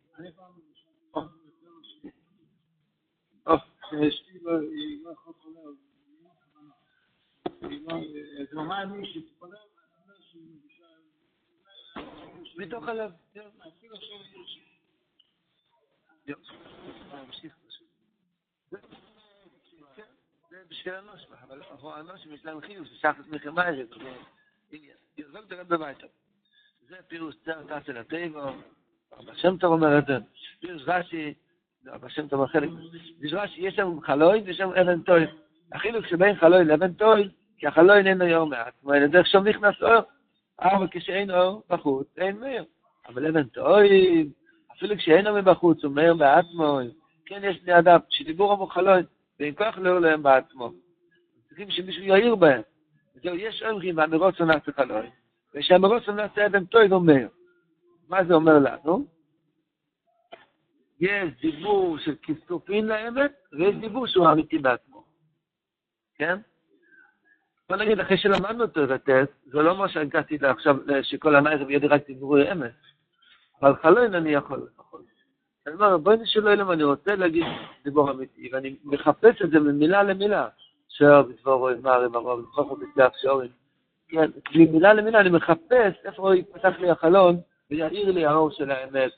מתוך 12.56 12.88
הלב. 12.88 13.12
זה 20.50 20.64
בשביל 20.68 20.94
הנושא, 20.94 21.26
אבל 21.42 21.62
הנושא 21.82 22.28
יש 22.28 22.44
להם 22.44 22.60
חיוס, 22.60 22.88
זה 22.88 22.96
שחס 22.96 23.26
מחמיירת, 23.30 23.88
זה 23.88 23.94
עניין. 24.72 24.96
יוזק 25.18 25.44
דרך 25.48 25.66
בביתה. 25.66 26.06
זה 26.88 26.96
פירוס 27.08 27.34
צר 27.44 27.62
תעשה 27.66 27.92
לטבע, 27.92 28.52
אבא 29.12 29.34
שם 29.34 29.58
טוב 29.58 29.72
אומר 29.72 29.98
את 29.98 30.06
זה, 30.06 30.12
פירוס 30.60 30.82
רש"י, 30.86 31.34
אבא 31.94 32.08
שם 32.08 32.28
טוב 32.28 32.46
חלק, 32.46 32.68
יש 33.22 33.32
רש"י, 33.32 33.60
יש 33.60 33.74
שם 33.74 34.00
חלוי 34.00 34.40
ויש 34.44 34.56
שם 34.56 34.70
אבן 34.80 35.00
טוי. 35.00 35.26
החילוק 35.72 36.06
שבין 36.06 36.36
חלוי 36.36 36.64
לאבן 36.64 36.92
טוי, 36.92 37.28
כי 37.58 37.66
החלוי 37.66 37.98
איננו 37.98 38.24
יום 38.24 38.50
מעט, 38.50 38.74
זאת 38.74 38.84
אומרת, 38.84 39.10
דרך 39.10 39.26
שם 39.26 39.48
נכנס 39.48 39.82
אור, 39.82 40.02
אבל 40.60 40.86
כשאין 40.90 41.30
אור 41.30 41.62
בחוץ, 41.70 42.06
אין 42.16 42.36
מאיר. 42.36 42.64
אבל 43.08 43.26
אבן 43.26 43.42
טוי, 43.42 44.26
אפילו 44.72 44.96
כשאין 44.96 45.26
אור 45.26 45.40
מבחוץ, 45.40 45.84
הוא 45.84 45.92
מאיר 45.92 46.14
בעצמו, 46.14 46.78
כן 47.26 47.40
יש 47.42 47.62
בני 47.62 47.78
אדם, 47.78 47.98
שדיבור 48.08 48.52
המוחלוי, 48.52 49.02
ואין 49.40 49.54
כוח 49.54 49.78
לאור 49.78 49.98
להם 49.98 50.22
בעצמו. 50.22 50.72
צריכים 51.48 51.70
שמישהו 51.70 52.02
יעיר 52.02 52.34
בהם. 52.34 52.62
זהו, 53.22 53.36
יש 53.36 53.62
אומרים, 53.62 53.98
ואמירות 53.98 54.36
שונאת 54.36 54.68
חלוי. 54.76 55.06
ושהמרוץ 55.54 56.08
נעשה 56.08 56.46
אבן 56.46 56.64
טוב 56.64 56.92
אומר. 56.92 57.26
מה 58.08 58.24
זה 58.24 58.34
אומר 58.34 58.58
לנו? 58.58 59.13
יש 61.00 61.30
דיבור 61.40 61.98
של 61.98 62.14
כיסופין 62.22 62.86
לאמת, 62.86 63.32
ויש 63.52 63.76
דיבור 63.76 64.06
שהוא 64.06 64.30
אמיתי 64.32 64.58
בעצמו. 64.58 65.04
כן? 66.14 66.38
בוא 67.68 67.76
נגיד, 67.76 68.00
אחרי 68.00 68.18
שלמדנו 68.18 68.64
את 68.64 68.76
הטסט, 68.76 69.32
זה 69.46 69.62
לא 69.62 69.70
אומר 69.70 69.88
שהגעתי 69.88 70.38
עכשיו 70.42 70.76
שכל 71.02 71.36
הנער 71.36 71.70
יהיה 71.70 71.80
רק 71.88 72.06
דיבורי 72.06 72.52
אמת. 72.52 72.72
אבל 73.62 73.74
חלון 73.82 74.14
אני 74.14 74.30
יכול 74.30 74.68
לפחות. 74.72 75.04
אני 75.66 75.74
אומר, 75.74 75.98
בואי 75.98 76.16
נשאלו 76.16 76.52
אלם, 76.52 76.70
אני 76.70 76.82
רוצה 76.82 77.16
להגיד 77.16 77.44
דיבור 77.84 78.10
אמיתי, 78.10 78.50
ואני 78.52 78.76
מחפש 78.84 79.42
את 79.42 79.50
זה 79.50 79.60
ממילה 79.60 80.02
למילה. 80.02 80.48
שור, 80.88 81.22
בדבורו, 81.22 81.70
אמר, 81.70 82.06
אמרו, 82.06 82.36
בדבורו, 82.36 82.76
בדבורו, 82.76 83.08
שורים. 83.22 83.50
כן, 84.08 84.30
כי 84.44 84.64
מילה 84.64 84.94
למילה 84.94 85.20
אני 85.20 85.30
מחפש 85.30 85.94
איפה 86.04 86.36
יפתח 86.36 86.78
לי 86.78 86.90
החלון 86.90 87.40
ויעיר 87.70 88.10
לי 88.10 88.26
האור 88.26 88.50
של 88.50 88.70
האמת. 88.70 89.10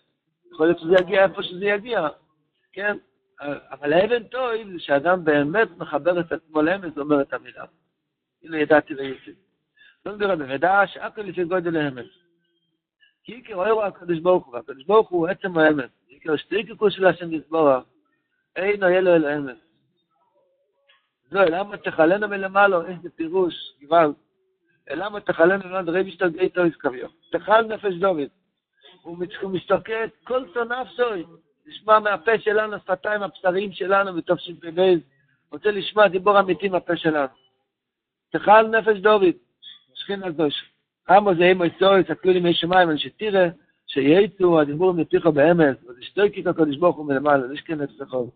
יכול 0.57 0.66
להיות 0.66 0.79
שזה 0.79 0.95
יגיע 1.01 1.25
איפה 1.25 1.42
שזה 1.42 1.64
יגיע, 1.64 2.09
כן? 2.73 2.97
אבל 3.71 3.92
האבן 3.92 4.23
טוב 4.23 4.51
זה 4.73 4.79
שאדם 4.79 5.25
באמת 5.25 5.69
מחבר 5.77 6.21
את 6.21 6.33
עצמו 6.33 6.62
לאמת, 6.62 6.95
זה 6.95 7.01
אומר 7.01 7.21
את 7.21 7.33
המילה. 7.33 7.64
הנה 8.42 8.59
ידעתי 8.59 8.95
ויוצא. 8.95 9.31
לא 10.07 10.12
נדבר 10.12 10.31
על 10.31 10.38
זה, 10.38 10.53
ידע 10.53 10.83
שאקל 10.87 11.23
לפי 11.23 11.45
גודל 11.45 11.77
האמת. 11.77 12.05
כי 13.25 13.33
עיקר 13.33 13.55
אוהר 13.55 13.85
הקדוש 13.85 14.19
ברוך 14.19 14.47
הוא, 14.47 14.55
והקדוש 14.55 14.85
ברוך 14.85 15.09
הוא 15.09 15.29
עצם 15.29 15.59
האמת. 15.59 15.90
עיקר 16.09 16.37
שתי 16.37 16.64
קיקו 16.64 16.90
של 16.90 17.07
השם 17.07 17.33
יסבורה, 17.33 17.81
אין 18.57 18.83
אוהל 18.83 19.05
לו 19.05 19.14
אל 19.14 19.25
האמת. 19.25 19.57
זהו, 21.31 21.45
למה 21.51 21.77
תחלנו 21.77 22.29
מלמעלה, 22.29 22.77
איזה 22.87 23.11
פירוש, 23.11 23.55
גוואלד. 23.83 24.14
למה 24.90 25.21
תחלן 25.21 25.62
אלעד 25.62 25.88
רבי 25.88 26.11
שתגעי 26.11 26.49
טויס 26.49 26.77
קביו? 26.77 27.09
תחל 27.33 27.62
נפש 27.62 27.95
דוד. 27.95 28.29
הוא 29.07 29.51
מסתוקק 29.51 30.11
כל 30.25 30.45
צו 30.55 30.64
נפשוי. 30.64 31.25
לשמוע 31.66 31.99
מהפה 31.99 32.38
שלנו, 32.38 32.79
שפתיים 32.79 33.23
הבשריים 33.23 33.73
שלנו 33.73 34.14
בתשפ"ב. 34.14 34.95
רוצה 35.53 35.71
לשמוע 35.71 36.09
דיבור 36.09 36.40
אמיתי 36.40 36.69
מהפה 36.69 36.97
שלנו. 36.97 37.29
תחל 38.31 38.66
נפש 38.66 38.99
דוד. 38.99 39.35
שכין 39.95 40.23
הקדוש. 40.23 40.71
עמו 41.09 41.35
זה 41.35 41.42
אימו 41.45 41.64
יצוי, 41.64 42.05
תקלו 42.05 42.33
לי 42.33 42.40
מי 42.40 42.55
שמיים, 42.55 42.90
אני 42.90 42.99
שתראה, 42.99 43.49
שייצו 43.87 44.61
הדיבור 44.61 44.92
מפיך 44.92 45.27
באמץ, 45.27 45.77
וזה 45.88 46.03
שתוקי 46.03 46.45
כקודש 46.45 46.77
ברוך 46.77 46.97
הוא 46.97 47.07
מלמעלה, 47.07 47.55
יש 47.55 47.61
כאן 47.61 47.81
אצלכו. 47.81 48.31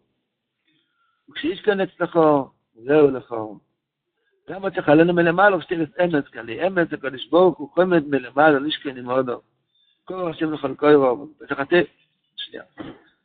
וכשיש 1.30 1.60
כאן 1.60 1.80
אצלכו, 1.80 2.50
זהו 2.74 3.10
לכו. 3.10 3.58
למה 4.48 4.70
צריך 4.70 4.88
עלינו 4.88 5.12
מלמעלה 5.12 5.56
ושתיר 5.56 5.82
את 5.82 6.00
אמץ 6.04 6.24
כאלה? 6.28 6.66
אמץ 6.66 6.92
הקדוש 6.92 7.26
ברוך 7.26 7.58
הוא 7.58 7.68
חומד 7.74 8.08
מלמעלה, 8.08 8.58
נשכן 8.58 8.96
עם 8.96 9.10
הודו. 9.10 9.40
כל 10.10 10.30
השם 10.30 10.52
לחלקו 10.52 10.86
ירוב. 10.86 11.32
ותחתה, 11.40 11.76
שנייה. 12.36 12.62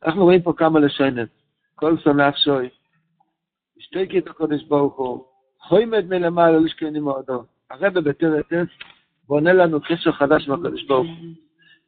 אנחנו 0.04 0.24
רואים 0.24 0.42
פה 0.42 0.52
כמה 0.56 0.80
לשונות. 0.80 1.28
כל 1.74 1.98
שונא 1.98 2.28
אפשוי. 2.28 2.68
השתיקי 3.78 4.18
את 4.18 4.26
הקדוש 4.26 4.62
ברוך 4.64 4.96
הוא. 4.96 5.24
חומד 5.60 6.06
מלמעלה, 6.08 6.60
נשכן 6.60 6.96
עם 6.96 7.08
הודו. 7.08 7.44
הרבה 7.70 8.00
בתרת 8.00 8.52
עץ 8.52 8.68
בונה 9.28 9.52
לנו 9.52 9.80
קשר 9.80 10.12
חדש 10.12 10.48
הקדוש 10.48 10.84
ברוך 10.84 11.06
הוא. 11.06 11.28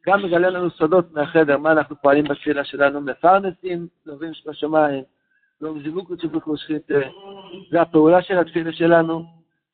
גם 0.07 0.23
מגלה 0.23 0.49
לנו 0.49 0.69
סודות 0.69 1.11
מהחדר, 1.11 1.57
מה 1.57 1.71
אנחנו 1.71 1.95
פועלים 2.01 2.25
בתפילה 2.25 2.63
שלנו, 2.63 3.01
מפרנסים, 3.01 3.87
טובים 4.05 4.31
בשמיים. 4.45 5.03
לא 5.61 5.75
מזיווק 5.75 6.09
וצ'בוקו 6.09 6.57
שחית, 6.57 6.87
זה 7.71 7.81
הפעולה 7.81 8.21
של 8.21 8.37
התפילה 8.37 8.73
שלנו, 8.73 9.25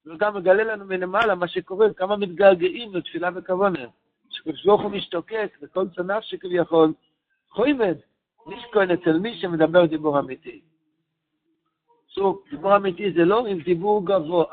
וגם 0.06 0.36
מגלה 0.38 0.64
לנו 0.64 0.86
מלמעלה 0.86 1.36
מה 1.36 1.48
שקורה, 1.48 1.94
כמה 1.94 2.16
מתגעגעים 2.18 2.96
לתפילה 2.96 3.30
וכוונה. 3.36 3.86
ברוך 4.46 4.82
הוא 4.82 4.92
משתוקק, 4.92 5.58
וכל 5.62 5.86
צנף 5.96 6.24
שכביכול 6.24 6.94
חוימד, 7.50 7.96
נשכון 8.48 8.92
אצל 8.92 9.20
מי 9.20 9.38
שמדבר 9.38 9.86
דיבור 9.86 10.20
אמיתי. 10.20 10.62
שוב, 12.08 12.44
דיבור 12.52 12.76
אמיתי 12.76 13.12
זה 13.12 13.26
לא 13.26 13.48
עם 13.48 13.60
דיבור 13.60 14.06
גבוה, 14.06 14.46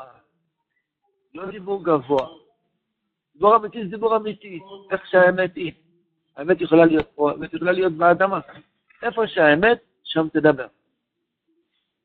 לא 1.35 1.51
דיבור 1.51 1.83
גבוה. 1.83 2.27
דיבור 3.33 3.55
אמיתי 3.55 3.83
זה 3.83 3.89
דיבור 3.89 4.15
אמיתי, 4.15 4.59
איך 4.91 5.07
שהאמת 5.07 5.55
היא. 5.55 5.71
האמת 6.37 6.61
יכולה 6.61 6.85
להיות 6.85 7.07
פה, 7.15 7.31
האמת 7.31 7.53
יכולה 7.53 7.71
להיות 7.71 7.93
באדמה. 7.93 8.39
איפה 9.03 9.27
שהאמת, 9.27 9.79
שם 10.03 10.27
תדבר. 10.33 10.67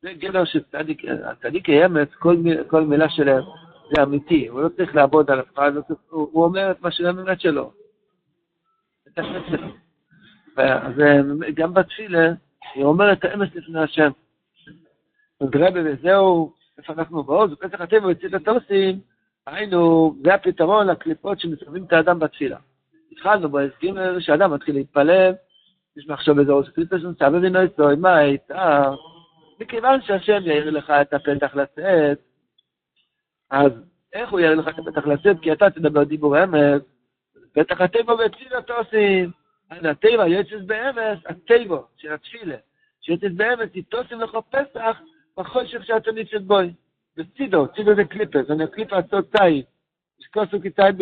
זה 0.01 0.13
גדר 0.13 0.45
של 0.45 0.63
צדיק, 0.63 1.01
הצדיק 1.23 1.69
האמת, 1.69 2.15
כל, 2.15 2.35
כל 2.67 2.81
מילה 2.81 3.09
שלהם 3.09 3.43
זה 3.95 4.03
אמיתי, 4.03 4.47
הוא 4.47 4.61
לא 4.61 4.69
צריך 4.69 4.95
לעבוד 4.95 5.31
על 5.31 5.39
הפרעה, 5.39 5.69
הוא, 6.09 6.29
הוא 6.31 6.43
אומר 6.43 6.71
את 6.71 6.81
מה 6.81 6.91
שהאמת 6.91 7.41
שלו. 7.41 7.71
אז 10.57 10.93
גם 11.53 11.73
בתפילה, 11.73 12.31
היא 12.75 12.83
אומרת 12.83 13.25
האמת 13.25 13.55
לפני 13.55 13.79
השם. 13.79 14.11
אז 15.41 15.47
רבי 15.55 15.79
וזהו, 15.85 16.53
איפה 16.77 16.93
אנחנו 16.93 17.23
בעוז, 17.23 17.51
בפסח 17.51 17.81
הטבע 17.81 18.07
בצד 18.07 18.33
הטוסים, 18.33 18.99
היינו, 19.47 20.15
זה 20.23 20.33
הפתרון 20.33 20.87
לקליפות 20.87 21.39
שמסובבים 21.39 21.83
את 21.83 21.93
האדם 21.93 22.19
בתפילה. 22.19 22.57
התחלנו 23.11 23.49
בהסכים 23.49 23.95
שאדם 24.19 24.53
מתחיל 24.53 24.75
להתפלל, 24.75 25.33
יש 25.97 26.07
מחשוב 26.07 26.39
איזה 26.39 26.51
עוז 26.51 26.69
קליפות 26.69 26.99
סבא 27.19 27.37
וינוי 27.37 27.69
צוי, 27.69 27.95
מה 27.95 28.15
הייתה? 28.15 28.91
מכיוון 29.59 30.01
שהשם 30.01 30.39
יאיר 30.45 30.69
לך 30.69 30.89
את 30.89 31.13
הפתח 31.13 31.55
לצאת, 31.55 32.19
אז 33.51 33.71
איך 34.13 34.31
הוא 34.31 34.39
יאיר 34.39 34.55
לך 34.55 34.67
את 34.67 34.79
הפתח 34.79 35.07
לצאת? 35.07 35.37
כי 35.41 35.51
אתה 35.53 35.69
תדבר 35.69 36.03
דיבור 36.03 36.35
ואת 37.55 37.71
החטיבו 37.71 38.17
והציל 38.17 38.55
אותו 38.55 38.73
עושים, 38.73 39.31
אז 39.69 39.85
הטיבו, 39.85 40.23
יוצאת 40.23 40.65
באמס, 40.65 41.19
הטיבו 41.25 41.83
של 41.97 42.13
התפילה, 42.13 42.55
שיוצאת 43.01 43.33
באמס, 43.33 43.69
היא 43.73 43.83
תוסים 43.89 44.21
לכל 44.21 44.39
פסח, 44.49 45.01
בכל 45.37 45.65
שם 45.65 45.83
שאתה 45.83 46.11
נמצאת 46.11 46.43
בוי. 46.43 46.73
וצידו, 47.17 47.67
צידו 47.75 47.95
זה 47.95 48.03
קליפה, 48.03 48.43
זה 48.43 48.53
קליפה 48.71 48.97
עצות 48.97 49.31
תאית, 49.31 49.65
יש 50.19 50.27
כוסו 50.33 50.61
כי 50.61 50.69
תאית 50.69 50.95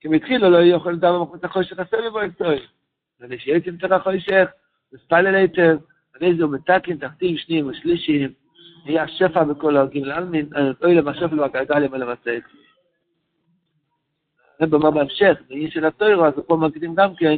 כי 0.00 0.08
מתחילו 0.08 0.50
לא 0.50 0.56
יוכל 0.56 0.90
לדעת 0.90 1.14
במחות 1.14 1.44
החושך 1.44 1.78
עשה 1.78 1.96
בבוי 2.06 2.26
אקטוי. 2.26 2.66
ואני 3.20 3.38
שיוצא 3.38 3.70
מתחת 3.70 3.92
החושך, 3.92 4.48
וספלל 4.92 5.34
היטב, 5.34 5.76
הרי 6.14 6.36
זה 6.36 6.44
הוא 6.44 6.52
מתקים 6.52 6.98
תחתים 6.98 7.36
שניים 7.36 7.68
ושלישים, 7.68 8.32
היה 8.84 9.08
שפע 9.08 9.44
בכל 9.44 9.76
הוגים, 9.76 10.04
לאלמין, 10.04 10.48
אוי 10.84 10.94
למה 10.94 11.14
שפע 11.14 11.34
למה 11.34 12.14
הרב 14.60 14.74
אומר 14.74 14.90
בהמשך, 14.90 15.38
בעניין 15.48 15.70
של 15.70 15.84
הטוירו, 15.84 16.24
אז 16.26 16.32
פה 16.46 16.56
מקדים 16.56 16.94
גם 16.94 17.14
כן, 17.16 17.36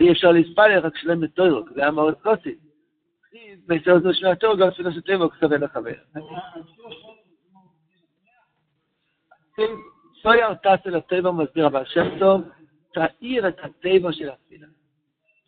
אי 0.00 0.12
אפשר 0.12 0.32
להספלל 0.32 0.78
רק 0.78 0.96
שלם 0.96 1.22
לטוירו, 1.22 1.66
כי 1.66 1.74
זה 1.74 1.80
היה 1.80 1.90
מאוד 1.90 2.14
קוסי. 2.22 2.54
בישראל 3.66 4.00
זו 4.00 4.14
של 4.14 4.26
הטוירו, 4.26 4.56
גם 4.56 4.70
שלו 4.70 4.92
של 4.92 5.00
טוירו, 5.00 5.30
כסווה 5.30 5.58
לחבר. 5.58 5.94
סויר 10.22 10.54
טסה 10.54 10.90
לטבע 10.90 11.30
מסביר 11.30 11.66
אבל 11.66 11.84
שם 11.84 12.18
טוב, 12.18 12.42
תאיר 12.92 13.48
את 13.48 13.58
הטבע 13.62 14.12
של 14.12 14.30
התפילה. 14.30 14.66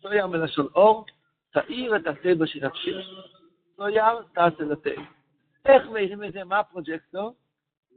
סויר 0.01 0.27
מלשון 0.27 0.67
אור, 0.75 1.05
תאיר 1.51 1.95
את 1.95 2.07
הטבע 2.07 2.47
של 2.47 2.65
התפילה. 2.65 3.03
לא 3.79 3.89
יער, 3.89 4.21
תעשה 4.33 4.63
לטבע. 4.63 5.01
איך 5.65 5.87
מאירים 5.87 6.23
את 6.23 6.33
זה? 6.33 6.43
מה 6.43 6.59
הפרוג'קטור? 6.59 7.35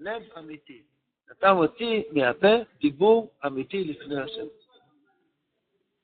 לב 0.01 0.23
אמיתי. 0.39 0.83
אתה 1.33 1.55
מוציא 1.55 2.03
מהפה 2.13 2.57
דיבור 2.81 3.31
אמיתי 3.47 3.85
לפני 3.85 4.21
השם. 4.21 4.47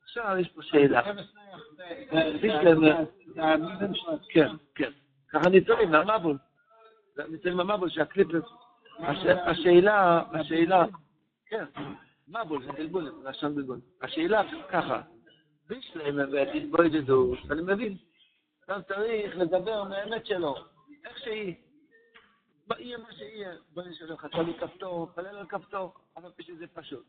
עכשיו 0.02 0.36
יש 0.40 0.48
פה 0.48 0.62
שאלה. 0.62 1.02
כן, 4.28 4.48
כן. 4.74 4.90
ככה 5.32 5.48
ניצולים 5.48 5.90
מהמבול. 5.90 6.38
ניצולים 7.28 7.56
מהמבול 7.56 7.90
שהקליפ... 7.90 8.28
השאלה, 8.98 10.22
השאלה, 10.32 10.84
כן, 11.46 11.64
מבול 12.28 12.62
זה 12.64 12.72
זה 12.72 13.28
לשון 13.30 13.54
בלבול. 13.54 13.80
השאלה 14.02 14.42
ככה, 14.68 15.02
בישלם 15.68 16.32
והתתבודדות, 16.32 17.38
אני 17.50 17.62
מבין. 17.62 17.96
אתה 18.64 18.82
צריך 18.82 19.36
לדבר 19.36 19.84
מהאמת 19.84 20.26
שלו, 20.26 20.54
איך 21.04 21.18
שהיא. 21.18 21.54
יהיה 22.78 22.98
מה 22.98 23.12
שיהיה, 23.12 23.52
בוא 23.74 23.82
נשאל 23.82 24.12
לך, 24.12 24.26
תלוי 24.26 24.54
כפתור, 24.60 25.08
פלל 25.14 25.26
על 25.26 25.46
כפתור, 25.46 25.94
אבל 26.16 26.30
בשביל 26.38 26.56
זה 26.56 26.66
פשוט. 26.66 27.04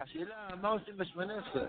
השאלה, 0.00 0.48
מה 0.60 0.68
עושים 0.68 0.96
בשמונה 0.96 1.38
עשרה? 1.38 1.68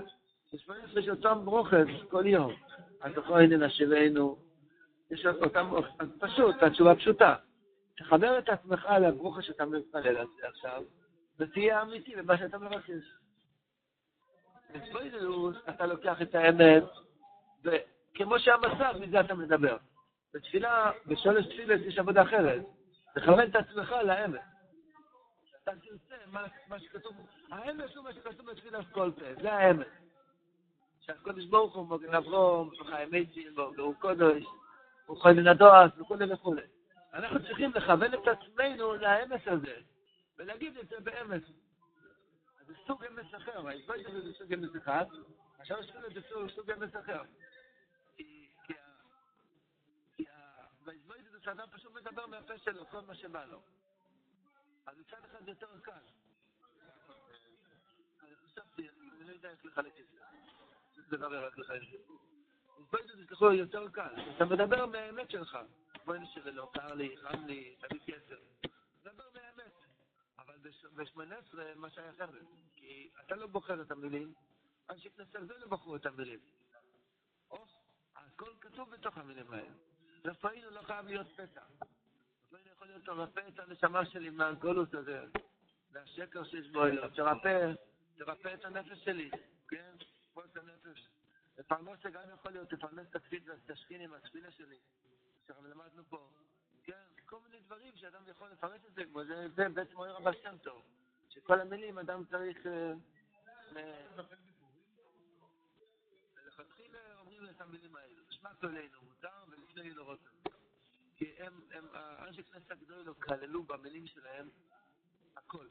בשמונה 0.53 0.79
עשרה 0.83 0.99
יש 1.01 1.09
אותם 1.09 1.45
ברוכס 1.45 1.87
כל 2.09 2.25
יום. 2.25 2.53
אז 3.01 3.13
תוכל 3.15 3.39
לנשבנו, 3.39 4.37
יש 5.11 5.25
אותם 5.25 5.71
פשוט, 6.19 6.63
התשובה 6.63 6.95
פשוטה. 6.95 7.35
תחבר 7.97 8.39
את 8.39 8.49
עצמך 8.49 8.87
לברוכס 9.01 9.43
שאתה 9.43 9.65
מתפלל 9.65 10.17
על 10.17 10.27
זה 10.37 10.47
עכשיו, 10.47 10.83
ותהיה 11.39 11.81
אמיתי 11.81 12.15
במה 12.15 12.37
שאתה 12.37 12.57
מבקש. 12.57 13.03
בספוילרוס 14.73 15.55
אתה 15.69 15.85
לוקח 15.85 16.21
את 16.21 16.35
האמת, 16.35 16.83
וכמו 17.63 18.39
שהמצב, 18.39 18.93
מזה 18.99 19.19
אתה 19.19 19.33
מדבר. 19.33 19.77
בתפילה, 20.33 20.91
בשולש 21.05 21.45
תפילת 21.45 21.81
יש 21.81 21.97
עבודה 21.97 22.21
אחרת. 22.21 22.61
תכוון 23.15 23.49
את 23.49 23.55
עצמך 23.55 23.91
לאמת. 23.91 24.41
אתה 25.63 25.71
תרצה 25.81 26.15
מה 26.67 26.79
שכתוב, 26.79 27.13
האמת 27.51 27.95
הוא 27.95 28.03
מה 28.03 28.13
שכתוב 28.13 28.51
בתפילת 28.51 28.85
כל 28.91 29.11
פה, 29.15 29.41
זה 29.41 29.53
האמת. 29.53 29.87
שהקודש 31.01 31.45
ברוך 31.45 31.75
הוא 31.75 31.87
מוגן 31.87 32.13
אברום, 32.13 32.71
חיים 32.85 33.11
מייצ'ין, 33.11 33.59
והוא 33.59 33.95
קודש, 33.99 34.43
הוא 35.05 35.21
חיימן 35.21 35.47
הדועס 35.47 35.91
וכולי 35.97 36.33
וכולי. 36.33 36.61
אנחנו 37.13 37.39
צריכים 37.39 37.71
לכוון 37.75 38.13
את 38.13 38.27
עצמנו 38.27 38.93
לאמת 38.93 39.47
הזה, 39.47 39.75
ולהגיד 40.37 40.77
את 40.77 40.89
זה 40.89 40.99
באמת. 40.99 41.41
זה 42.67 42.73
סוג 42.87 43.03
אמס 43.03 43.35
אחר, 43.37 43.67
ההתבודדות 43.67 44.23
זה 44.23 44.33
סוג 44.33 44.53
אמס 44.53 44.69
אחד, 44.77 45.05
עכשיו 45.59 45.79
יש 45.79 45.95
לנו 45.95 46.07
זה 46.13 46.21
סוג 46.55 46.71
אמס 46.71 46.95
אחר. 46.95 47.21
כי 48.15 48.47
בהתבודדות 51.41 51.47
אדם 51.47 51.77
פשוט 51.77 51.93
מדבר 51.93 52.27
מהפה 52.27 52.57
שלו 52.57 52.85
כל 52.89 53.01
מה 53.01 53.15
שבא 53.15 53.45
לו. 53.45 53.61
אז 54.85 54.97
מצד 54.97 55.25
אחד 55.25 55.43
זה 55.43 55.49
יותר 55.49 55.79
קל. 55.79 55.91
אני 58.23 58.35
חשבתי, 58.35 58.89
אני 58.89 59.23
לא 59.23 59.31
יודע 59.31 59.49
איך 59.49 59.65
לחלק 59.65 59.99
את 59.99 60.05
זה. 60.11 60.19
לדבר 61.11 61.45
רק 61.45 61.57
לחלק 61.57 61.89
זה. 61.91 61.97
התבודדות 62.79 63.39
זה 63.39 63.45
יותר 63.45 63.89
קל. 63.89 64.15
אתה 64.35 64.45
מדבר 64.45 64.85
מהאמת 64.85 65.31
שלך. 65.31 65.57
בואי 66.05 66.19
נשאר 66.19 66.51
לא 66.51 66.71
קר 66.73 66.93
לי, 66.93 67.17
חם 67.17 67.45
לי, 67.45 67.75
תביא 67.79 67.99
כסף. 68.05 68.69
דבר 69.03 69.23
מהאמת. 69.33 69.71
אבל 70.39 70.57
ב-18 70.95 71.57
מה 71.75 71.89
שהיה 71.89 72.11
אחרת. 72.11 72.45
כי 72.75 73.09
אתה 73.25 73.35
לא 73.35 73.47
בוחר 73.47 73.81
את 73.81 73.91
המילים, 73.91 74.33
אנשי 74.89 75.09
כנסת 75.09 75.31
זה 75.47 75.57
לא 75.57 75.67
בחרו 75.67 75.95
את 75.95 76.05
המילים. 76.05 76.39
או, 77.51 77.65
הכל 78.15 78.51
כתוב 78.61 78.89
בתוך 78.89 79.17
המילים 79.17 79.53
האלה. 79.53 79.90
רפאינו 80.25 80.69
לא 80.69 80.81
חייב 80.81 81.05
להיות 81.05 81.27
פתע. 81.35 81.61
רפאינו 82.47 82.69
יכול 82.75 82.87
להיות 82.87 83.07
לרפא 83.07 83.41
את 83.47 83.59
הנשמה 83.59 84.05
שלי 84.05 84.29
מהגולוס 84.29 84.93
הזה, 84.93 85.25
מהשקר 85.91 86.43
שיש 86.43 86.67
בו 86.67 86.85
אלו. 86.85 87.09
תרפא, 87.09 87.71
תרפא 88.17 88.53
את 88.53 88.65
הנפש 88.65 89.03
שלי, 89.03 89.31
כן? 89.67 89.91
פה 90.33 90.45
את 90.45 90.57
הנפש. 90.57 91.07
לפרנס 91.57 91.99
זה 92.03 92.09
גם 92.09 92.21
יכול 92.33 92.51
להיות, 92.51 92.69
תפרנס 92.69 93.07
את 93.09 93.15
התפילה, 93.15 93.53
תשכין 93.65 94.01
עם 94.01 94.13
התפילה 94.13 94.51
שלי. 94.51 94.77
שאנחנו 95.47 95.67
למדנו 95.67 96.03
פה. 96.09 96.29
כן, 96.83 97.01
כל 97.25 97.37
מיני 97.39 97.59
דברים 97.59 97.95
שאדם 97.95 98.21
יכול 98.27 98.49
לפרט 98.49 98.85
את 98.85 98.93
זה, 98.93 99.05
כמו 99.05 99.25
זה, 99.25 99.47
זה 99.55 99.69
בעצם 99.69 99.95
אומר 99.95 100.17
הבא 100.17 100.31
שם 100.43 100.57
טוב. 100.57 100.83
שכל 101.29 101.61
המילים 101.61 101.99
אדם 101.99 102.25
צריך... 102.25 102.57
לכתחילה 106.47 106.99
אומרים 107.19 107.49
את 107.49 107.61
המילים 107.61 107.95
האלו, 107.95 108.23
נשמע 108.41 108.53
כלנו, 108.53 109.01
מותר 109.01 109.43
ולפני 109.47 109.89
לא 109.93 110.03
רוצה. 110.03 110.29
כי 111.15 111.25
הם, 111.37 111.61
הם, 111.71 111.87
האנשי 111.93 112.43
כנסת 112.43 112.71
הגדול 112.71 113.13
כללו 113.13 113.63
במילים 113.63 114.07
שלהם 114.07 114.49
הכל. 115.35 115.67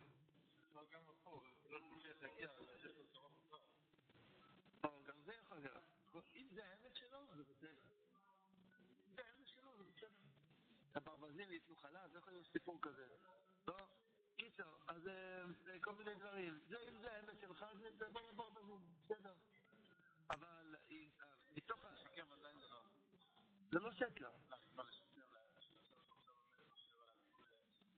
גם 5.06 5.22
זה 5.24 5.33
יכול 5.35 5.59
להיות. 5.59 5.83
אם 6.35 6.48
זה 6.54 6.64
האמת 6.64 6.96
שלו, 6.96 7.26
זה 7.37 7.42
בסדר. 7.44 7.80
אם 9.06 9.14
זה 9.14 9.22
האמת 9.22 9.48
שלו, 9.48 9.76
זה 9.76 9.85
בסדר. 9.85 10.09
הברווזים 10.94 11.52
ייתנו 11.52 11.76
חלב, 11.76 12.11
זה 12.12 12.18
יכול 12.18 12.33
להיות 12.33 12.46
סיפור 12.52 12.78
כזה. 12.83 13.06
לא? 13.66 13.76
קיצר, 14.37 14.76
אז 14.87 15.09
כל 15.80 15.94
מיני 15.94 16.14
דברים. 16.14 16.61
אם 16.88 17.00
זה 17.00 17.12
האמת 17.12 17.40
שלך, 17.40 17.64
זה 17.98 18.09
בזום, 18.09 18.83
בסדר. 19.04 19.35
אבל 20.31 20.77
מתוך 21.57 21.85
השקר 21.85 22.25
עדיין 22.33 22.59
זה 22.61 22.69
לא. 22.69 22.83
זה 23.71 23.79
לא 23.79 23.93
שקר. 23.93 24.31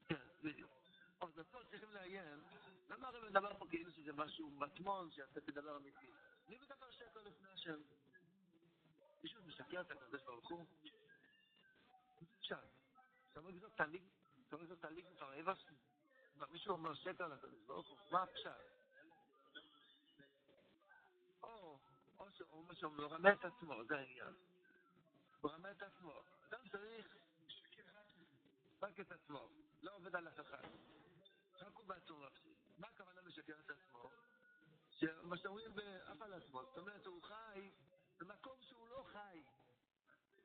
כן, 0.08 0.16
בדיוק. 0.42 0.70
אז 1.20 1.28
פה 1.50 1.64
צריכים 1.70 1.92
לעיין, 1.92 2.40
למה 2.88 3.08
הרי 3.08 3.30
מדבר 3.30 3.58
פה 3.58 3.66
כאילו 3.70 3.90
שזה 3.90 4.12
משהו 4.12 4.50
מטמון, 4.50 5.10
שאתה 5.10 5.40
תדבר 5.40 5.76
אמיתי? 5.76 6.10
מי 6.48 6.58
מדבר 6.58 6.90
שקר 6.90 7.20
לפני 7.20 7.48
השם? 7.48 7.80
מישהו 9.22 9.42
משקר 9.42 9.80
את 9.80 9.90
הקדוש 9.90 10.22
ברוך 10.22 10.50
הוא? 10.50 10.66
עכשיו, 12.38 12.58
אתה 13.30 13.40
אומר 13.40 13.58
זאת 13.58 13.72
תליג, 13.76 14.02
אתה 14.48 14.56
אומר 14.56 14.66
זאת 14.66 14.80
תליג 14.80 15.06
כבר? 15.16 15.32
מישהו 16.50 16.72
אומר 16.72 16.94
שקר 16.94 17.28
לקדוש 17.28 17.62
ברוך 17.66 17.88
הוא, 17.88 17.98
מה 18.10 18.22
הפשט? 18.22 18.81
או, 22.22 22.74
שהוא 22.74 22.92
מרמה 22.92 23.32
את 23.32 23.44
עצמו, 23.44 23.84
זה 23.84 23.98
העניין. 23.98 24.34
מרמה 25.44 25.70
את 25.70 25.82
עצמו. 25.82 26.22
אדם 26.48 26.68
צריך 26.68 27.16
רק 28.82 29.00
את 29.00 29.12
עצמו, 29.12 29.48
לא 29.82 29.96
עובד 29.96 30.16
על 30.16 30.28
אף 30.28 30.40
אחד. 30.40 30.68
רק 31.54 31.74
הוא 31.74 31.86
בעצמו 31.86 32.18
מפסיד. 32.18 32.56
מה 32.78 32.88
הכוונה 32.88 33.20
לשקר 33.20 33.54
את 33.64 33.70
עצמו? 33.70 34.10
שמה 34.90 35.36
שאומרים 35.36 35.74
באף 35.74 36.22
על 36.22 36.32
עצמו, 36.32 36.62
זאת 36.64 36.78
אומרת, 36.78 37.06
הוא 37.06 37.22
חי 37.22 37.70
במקום 38.18 38.56
שהוא 38.60 38.88
לא 38.88 39.04
חי. 39.12 39.42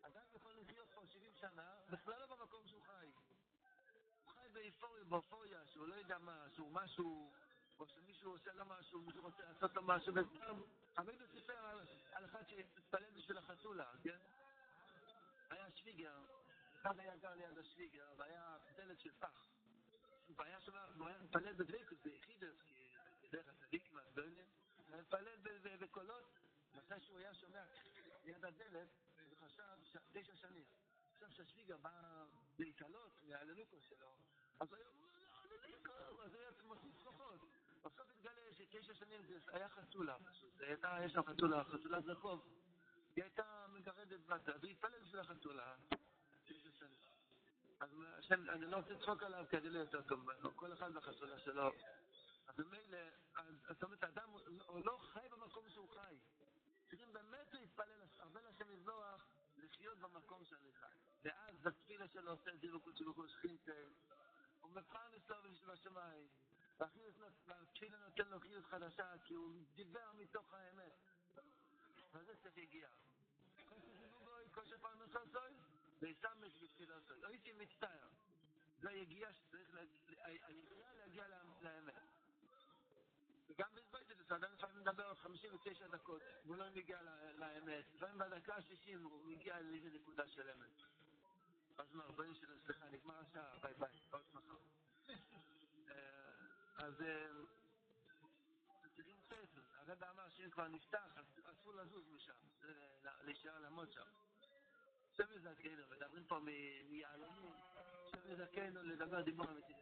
אדם 0.01 0.23
יכול 0.35 0.53
לחיות 0.53 0.87
פה 0.93 1.07
70 1.07 1.33
שנה, 1.35 1.75
בכלל 1.89 2.19
לא 2.19 2.35
במקום 2.35 2.67
שהוא 2.67 2.81
חי. 2.81 3.11
הוא 4.23 4.31
חי 4.33 4.47
באיפוריה, 4.53 5.03
באופוריה, 5.03 5.67
שהוא 5.67 5.87
לא 5.87 5.95
יודע 5.95 6.17
מה, 6.17 6.49
שהוא 6.55 6.71
משהו, 6.71 7.33
או 7.79 7.87
שמישהו 7.87 8.31
עושה 8.31 8.53
לו 8.53 8.65
משהו, 8.65 9.01
מישהו 9.01 9.23
רוצה 9.23 9.43
לעשות 9.45 9.75
לו 9.75 9.81
משהו, 9.83 10.13
וסתם, 10.15 10.61
חמידו 10.95 11.25
סיפר 11.27 11.53
על, 11.53 12.25
אחד 12.25 12.47
שהתפלל 12.47 13.09
בשביל 13.15 13.37
החתולה, 13.37 13.91
כן? 14.03 14.17
היה 15.49 15.71
שוויגר, 15.71 16.25
אחד 16.81 16.99
היה 16.99 17.17
גר 17.17 17.33
ליד 17.33 17.57
השוויגר, 17.57 18.13
והיה 18.17 18.57
דלת 18.75 18.99
של 18.99 19.11
פח. 19.19 19.47
והיה 20.35 20.61
שם, 20.61 20.75
הוא 20.97 21.07
היה 21.07 21.17
מתפלל 21.17 21.53
בדבקות, 21.53 21.97
ביחידס, 22.03 22.55
כדרך 23.21 23.47
הצדיקים 23.47 23.97
הגדולים, 23.97 24.45
היה 24.87 25.01
מתפלל 25.01 25.37
בקולות, 25.79 26.25
אחרי 26.79 27.01
שהוא 27.01 27.17
היה 27.17 27.33
שומע 27.33 27.63
ליד 28.23 28.45
הדלת, 28.45 28.87
וחשב 29.29 29.99
תשע 30.11 30.35
שנים. 30.35 30.65
עכשיו 31.13 31.31
שהשוויגר 31.31 31.77
בא 31.77 32.25
להתעלות 32.59 33.11
מהללוקו 33.23 33.81
שלו, 33.81 34.15
אז 34.59 34.67
הוא 34.69 34.77
היה, 34.77 34.87
אז 36.23 36.33
הוא 36.33 36.41
היה 36.41 36.51
מוסיף 36.63 37.03
כוחות. 37.03 37.56
בסוף 37.87 38.11
התגלה 38.11 38.53
שתשע 38.53 38.93
שנים 38.93 39.21
זה 39.25 39.39
היה 39.47 39.69
חתולה 39.69 40.17
פשוט, 40.31 40.61
הייתה, 40.61 40.97
יש 41.05 41.15
לה 41.15 41.23
חתולה, 41.23 41.63
חתולת 41.63 42.05
רחוב. 42.05 42.47
היא 43.15 43.23
הייתה 43.23 43.65
מגרדת 43.69 44.19
בתה, 44.19 44.51
והיא 44.61 44.71
התפלל 44.71 44.99
בשביל 45.03 45.19
החתולה. 45.19 45.75
אז 47.79 47.89
אני 48.31 48.65
לא 48.65 48.77
רוצה 48.77 48.93
לצחוק 48.93 49.23
עליו 49.23 49.45
אני 49.53 49.69
לא 49.69 49.79
יותר 49.79 50.01
טוב 50.01 50.25
כל 50.55 50.73
אחד 50.73 50.93
בחתולה 50.93 51.39
שלו. 51.39 51.71
אז 52.47 52.59
ממילא, 52.59 52.97
זאת 53.69 53.83
אומרת, 53.83 54.03
האדם 54.03 54.29
לא 54.85 54.97
חי 54.97 55.29
במקום 55.31 55.69
שהוא 55.69 55.89
חי. 55.89 56.15
צריכים 56.89 57.13
באמת 57.13 57.53
להתפלל, 57.53 58.03
הרבה 58.19 58.41
לשם 58.41 58.71
יזבוח, 58.71 59.25
לחיות 59.57 59.97
במקום 59.97 60.45
שאני 60.45 60.71
חי. 60.73 60.95
ואז 61.23 61.55
בתפילה 61.63 62.07
שלו 62.07 62.31
עושה 62.31 62.51
זירו 62.61 62.79
קודשי 62.79 63.05
וחוש 63.05 63.35
חינטל, 63.35 63.89
הוא 64.61 64.71
מפרנס 64.71 65.29
לו 65.29 65.35
בשמיים, 65.73 66.27
והתפילה 66.79 67.97
נותן 67.97 68.27
לו 68.27 68.39
חיות 68.39 68.56
חדשה, 68.69 69.17
כי 69.23 69.33
הוא 69.33 69.63
דיבר 69.75 70.11
מתוך 70.13 70.53
האמת. 70.53 70.93
וזה 72.13 72.35
צריך 72.35 72.57
בתפילה 76.77 77.01
סוי. 77.01 77.25
הייתי 77.25 77.51
מצטער. 77.51 78.07
זה 78.81 78.91
יגיע 78.91 79.33
שצריך 79.33 79.75
היגיעה 80.23 80.93
להגיע 80.93 81.27
לאמת. 81.61 81.93
וגם 83.47 83.69
בזבויטס, 83.75 84.31
אדם 84.31 84.53
לפעמים 84.53 84.79
מדבר 84.79 85.15
59 85.15 85.87
דקות, 85.87 86.21
והוא 86.45 86.55
לא 86.55 86.65
מגיע 86.75 87.01
לאמת. 87.35 87.85
לפעמים 87.93 88.17
בדקה 88.17 88.55
ה-60 88.55 88.97
הוא 89.03 89.25
מגיע 89.25 89.61
לאיזה 89.61 89.89
נקודה 89.89 90.27
של 90.27 90.49
אמת. 90.49 90.81
אז 91.77 91.93
מה, 91.93 92.11
בואי 92.11 92.29
נשאר, 92.29 92.49
סליחה, 92.65 92.89
נגמר 92.89 93.19
השעה, 93.19 93.59
ביי 93.59 93.73
ביי, 93.73 93.89
עוד 94.11 94.25
מחר. 94.33 94.57
אז 96.77 96.93
צריכים 96.95 97.56
הרב 99.87 100.03
אמר 100.03 100.29
שאם 100.29 100.49
כבר 100.49 100.67
נפתח, 100.67 101.17
אז 101.17 101.25
אסור 101.43 101.73
לזוז 101.73 102.09
משם, 102.09 102.33
להישאר 103.21 103.59
לעמוד 103.59 103.91
שם. 103.91 104.05
שם 105.11 105.23
יזכנו, 105.35 105.87
מדברים 105.89 106.23
פה 106.27 106.39
מיהלומים, 106.89 107.53
שם 108.11 108.31
יזכנו 108.31 108.83
לדבר 108.83 109.21
דיבור 109.21 109.45
אמיתי. 109.51 109.73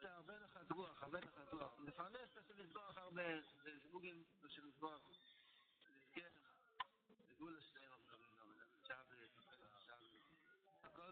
זה 0.00 0.12
הרבה 0.12 0.38
נחת 0.38 0.72
רוח, 0.72 1.02
הרבה 1.02 1.20
נחת 1.20 1.52
רוח. 1.52 1.78
לפרנס 1.78 2.32
את 2.32 2.36
השם 2.38 2.58
לסבוח 2.58 2.98
הרבה, 2.98 3.40
זה 3.64 3.78
זבוגים 3.78 4.24
של 4.48 4.66
לסבוח. 4.66 5.00
כן, 6.12 6.30
לגבול 7.30 7.56
השלם 7.58 7.73